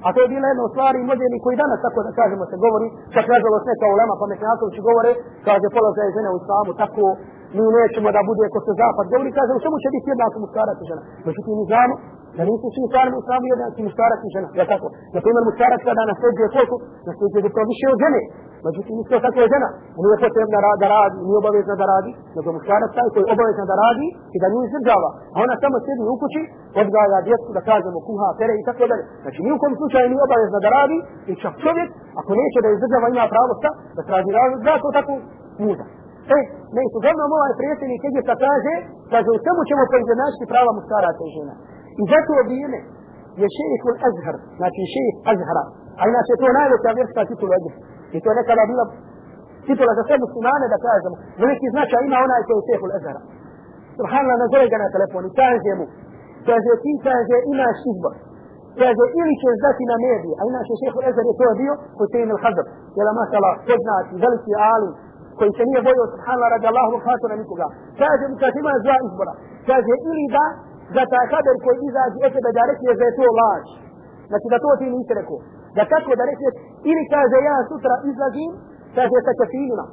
[0.05, 2.87] A to je bila jedna od stvari modeli koji danas, tako da kažemo, se govori,
[3.15, 5.11] čak nažalost neka ulema, pa Mekanatovići govore,
[5.47, 7.03] kaže, položaj je žena u islamu, tako,
[7.55, 10.77] mi nećemo da bude ko se zapad govori, kaže, u čemu će biti jednako muškarac
[10.83, 11.03] i žena?
[11.27, 11.93] Međutim, mi znamo
[12.37, 14.47] da nisu svi stvarno u islamu jednaki muškarac i žena.
[14.59, 16.75] Ja tako, na primjer, muškarac kada nasljeđuje koliko,
[17.07, 18.21] nasljeđuje to više od žene.
[18.67, 19.69] Međutim, isto tako je žena.
[19.99, 23.65] On je potrebna da radi, nije obavezna da radi, nego muškarac taj koji je obavezna
[23.71, 25.09] da radi i da nju izdržava.
[25.33, 26.41] A ona samo sedi u kući,
[26.81, 29.03] odgaja djecu, da kažemo, kuha, pere i tako dalje.
[29.23, 30.97] Znači, ni u kom slučaju nije obavezna da radi
[31.31, 31.89] i čak čovjek,
[32.21, 35.13] ako neće da izdržava, ima pravo sa, da traži razlog, da to tako
[35.65, 35.85] muda.
[36.37, 36.39] E,
[36.75, 38.73] ne, uglavnom ovaj prijateljnik Egipta kaže,
[39.13, 41.53] kaže, u čemu ćemo proizjednačiti prava muškaraca i žena.
[42.01, 42.79] I za to vrijeme
[43.41, 45.63] je šejih ul Azhar, znači šejih Azhara,
[45.99, 47.85] a inače to najveća vjerska titula Egipta.
[48.15, 48.85] I to je nekada bila
[49.67, 51.15] titula za sve muslimane da kažemo.
[51.43, 53.21] Veliki značaj ima onaj koji je šejih ul Azhara.
[53.99, 55.85] Subhanallah, nazove ga na telefon i kaže mu,
[56.49, 58.15] kaže ti, kaže, imaš izbor.
[58.81, 62.29] Kaže, ili ćeš dati na medije, a inače šejih ul Azhar je to bio, Hussein
[62.35, 62.65] al-Hadr,
[62.97, 64.93] je la mašala, poznati, veliki alim,
[65.37, 67.67] koji se nije bojio subhanallah radi Allahu khatura nikoga.
[68.01, 69.33] Kaže mi kaže ima dva izbora.
[69.69, 70.45] Kaže ili da
[70.95, 73.65] za taj kader koji izađe od tebe da rekne da je to laž.
[74.29, 75.39] Znači da to ti nisi rekao.
[75.77, 76.49] Da kako da rekne,
[76.89, 78.51] ili kaže ja sutra izlazim,
[78.97, 79.85] kaže sa čafinima.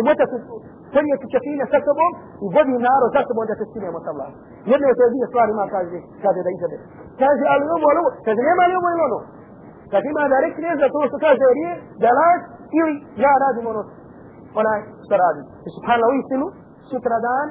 [0.00, 0.36] Umota su
[0.94, 2.12] ponijeti kafine sa sobom
[2.44, 4.36] i vodi narod sa sobom da se skinemo sa vlast.
[4.70, 6.76] Jedno je to dvije stvari ima kaže, kaže da izabe.
[7.22, 9.20] Kaže ali ovo, ali ovo, kaže nema li ovo ili ono.
[9.92, 11.72] Kaže ima da rekne za to što kaže rije,
[12.02, 12.40] da laž
[12.80, 13.82] ili ja radim ono
[14.60, 15.44] onaj što radim.
[15.50, 16.46] Znači, I subhanallah u istinu,
[16.90, 17.46] sutra dan,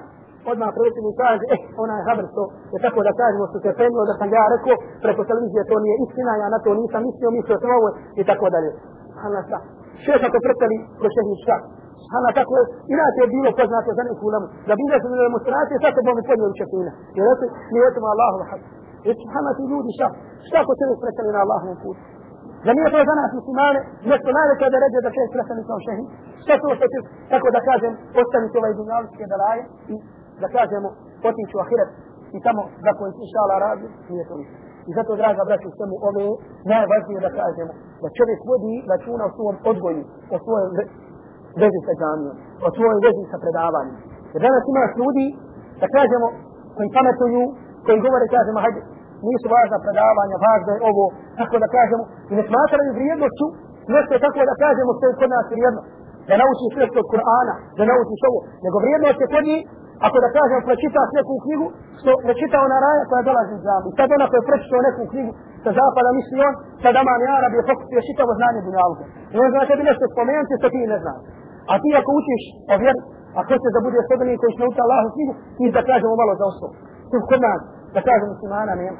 [0.52, 2.42] odmah predsjednik kaže, eh, onaj haber što
[2.74, 4.76] je tako da kažemo što se penio, da sam ja rekao,
[5.06, 7.90] preko televizije to nije istina, ja na to nisam mislio, mislio sam ovo
[8.22, 8.72] i tako dalje.
[9.20, 9.58] Hvala šta?
[10.04, 11.58] Šeš ako pretali kroz šehni šta?
[12.12, 12.56] Hvala tako
[12.94, 14.48] inače je bilo poznato za neku ulamu.
[14.68, 16.92] da bilo su na demonstracije, sad se bomo podnijeli četina.
[17.18, 18.62] I rekli, mi jesmo Allahu lahad.
[19.08, 20.08] I subhanallah ti ljudi šta?
[20.48, 22.02] Šta ako se ne pretali na Allahovom putu?
[22.66, 23.80] Da nije to za nas muslimane,
[24.12, 26.04] nešto najveće da ređe da će sretani kao šehi.
[26.44, 27.00] Šta to što će,
[27.34, 29.62] tako da kažem, ostaviti ovaj dunjaličke dalaje
[29.94, 29.96] i
[30.42, 30.88] da kažemo,
[31.30, 31.90] otići u ahiret
[32.36, 34.58] i tamo za koji si šala radi, nije to ništa.
[34.90, 36.26] I zato, draga braći, sve mu ove
[36.72, 37.72] najvažnije da kažemo,
[38.02, 40.04] da čovjek vodi računa o svom odgoju,
[40.36, 40.70] o svojoj
[41.62, 43.98] vezi sa džamijom, o svojoj vezi sa predavanjem.
[44.34, 45.26] Jer danas imaš ljudi,
[45.82, 46.28] da kažemo,
[46.76, 47.44] koji pametuju,
[47.86, 48.82] koji govore, kažemo, hajde,
[49.28, 51.06] nisu važna predavanja, važno je ovo,
[51.40, 53.48] tako da kažemo, i ne smatraju vrijednošću,
[53.96, 55.82] nešto je tako da kažemo što je kod nas vrijedno,
[56.28, 59.62] da naučiš nešto od Kur'ana, da naučiš ovo, nego vrijednost je kod njih,
[60.08, 61.68] ako da kažem, pročitaš neku knjigu,
[62.00, 63.90] što ne čita ona raja koja dolazi iz džami.
[63.98, 65.32] Sad ona koja je pročitao neku knjigu
[65.64, 69.04] sa zapada, misli on, sad Aman i Arab je pokupio čitavo znanje dunjalka.
[69.34, 71.22] I on zna tebi nešto spomenuti što ti ne znaš.
[71.72, 72.44] A ti ako učiš
[72.74, 73.02] o vjeri,
[73.38, 76.46] a hoćeš da bude sobenik koji će naučiti Allahu knjigu, ti da kažemo malo za
[76.52, 76.74] osnovu.
[77.10, 77.62] Tu kod nas,
[77.96, 79.00] da kažemo muslimana nema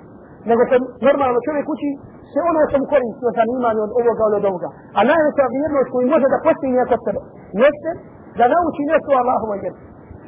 [0.50, 0.76] nego se
[1.08, 1.90] normalno čovjek uči
[2.32, 4.70] sve ono što mu koristi od zanimanja od ovoga ili od ovoga.
[4.98, 7.20] A najveća vjernost koju može da postigne kod sebe
[7.64, 7.90] jeste
[8.40, 9.80] da nauči nešto Allahu Allahovoj vjeri.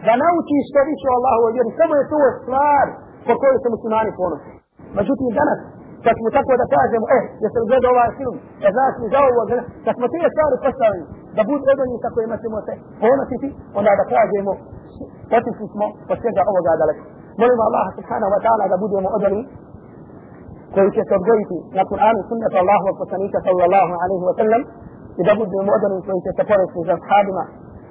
[0.06, 1.72] Da nauči što više o Allahovoj vjeri.
[1.80, 2.86] Samo je to stvar
[3.28, 4.52] po kojoj se muslimani ponosi.
[4.98, 5.60] Međutim, danas,
[6.06, 9.20] kad smo tako da kažemo, eh, jeste li gledao ovaj film, e, znaš mi za
[9.28, 9.42] ovo,
[9.86, 12.74] kad smo te stvari postavili, da budu od onih sa kojima ćemo se
[13.04, 14.52] ponositi, onda da kažemo,
[15.38, 17.04] otišli smo od svega ovoga daleko.
[17.42, 19.46] Molimo Allah subhanahu wa ta'ala da budemo od onih
[20.76, 24.62] koji će se odgojiti na Kur'anu sunnetu Allahovog poslanika sallallahu alaihi wa sallam
[25.20, 27.44] i da budu moderni koji će se ponositi za sahabima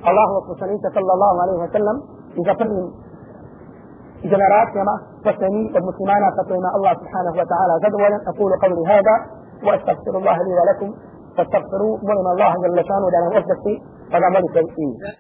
[0.09, 1.97] الله وصلين صلى الله عليه وسلم.
[2.41, 2.91] إذا فرم
[4.25, 4.95] جنرات كما
[5.25, 9.17] فسنين المسلمان فتيما الله سبحانه وتعالى جدولا أقول قولي هذا
[9.67, 10.91] وأستغفر الله لي ولكم.
[11.37, 13.79] فاستغفروا ولم الله جل شأنه دعنا وفدك فيه
[14.13, 14.57] فلا ملك